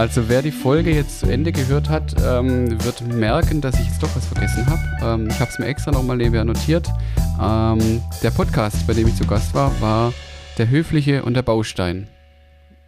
Also 0.00 0.30
wer 0.30 0.40
die 0.40 0.50
Folge 0.50 0.94
jetzt 0.94 1.20
zu 1.20 1.26
Ende 1.26 1.52
gehört 1.52 1.90
hat, 1.90 2.16
ähm, 2.24 2.82
wird 2.82 3.02
merken, 3.02 3.60
dass 3.60 3.78
ich 3.78 3.86
jetzt 3.86 4.02
doch 4.02 4.08
was 4.16 4.24
vergessen 4.24 4.64
habe. 4.64 4.80
Ähm, 5.02 5.28
ich 5.28 5.38
habe 5.38 5.50
es 5.50 5.58
mir 5.58 5.66
extra 5.66 5.90
nochmal 5.90 6.16
nebenher 6.16 6.46
notiert. 6.46 6.88
Ähm, 7.38 8.00
der 8.22 8.30
Podcast, 8.30 8.86
bei 8.86 8.94
dem 8.94 9.08
ich 9.08 9.16
zu 9.16 9.26
Gast 9.26 9.52
war, 9.52 9.78
war 9.82 10.14
Der 10.56 10.70
Höfliche 10.70 11.22
und 11.22 11.34
der 11.34 11.42
Baustein. 11.42 12.08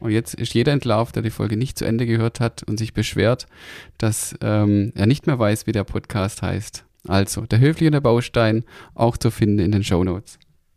Und 0.01 0.13
jetzt 0.13 0.33
ist 0.33 0.55
jeder 0.55 0.73
entlarvt, 0.73 1.15
der 1.15 1.23
die 1.23 1.29
Folge 1.29 1.59
nicht 1.59 1.77
zu 1.77 1.85
Ende 1.85 2.07
gehört 2.07 2.41
hat 2.41 2.63
und 2.63 2.79
sich 2.79 2.95
beschwert, 2.95 3.47
dass 3.99 4.35
ähm, 4.41 4.95
er 4.95 5.05
nicht 5.05 5.27
mehr 5.27 5.39
weiß, 5.39 5.67
wie 5.67 5.73
der 5.73 5.85
Podcast 5.85 6.41
heißt. 6.41 6.87
Also, 7.07 7.43
Der 7.43 7.61
Höfliche 7.61 7.89
und 7.89 7.93
der 7.93 8.01
Baustein, 8.01 8.65
auch 8.95 9.19
zu 9.19 9.31
finden 9.31 9.59
in 9.59 9.73
den 9.73 9.85
Show 9.85 10.03
Notes. 10.03 10.39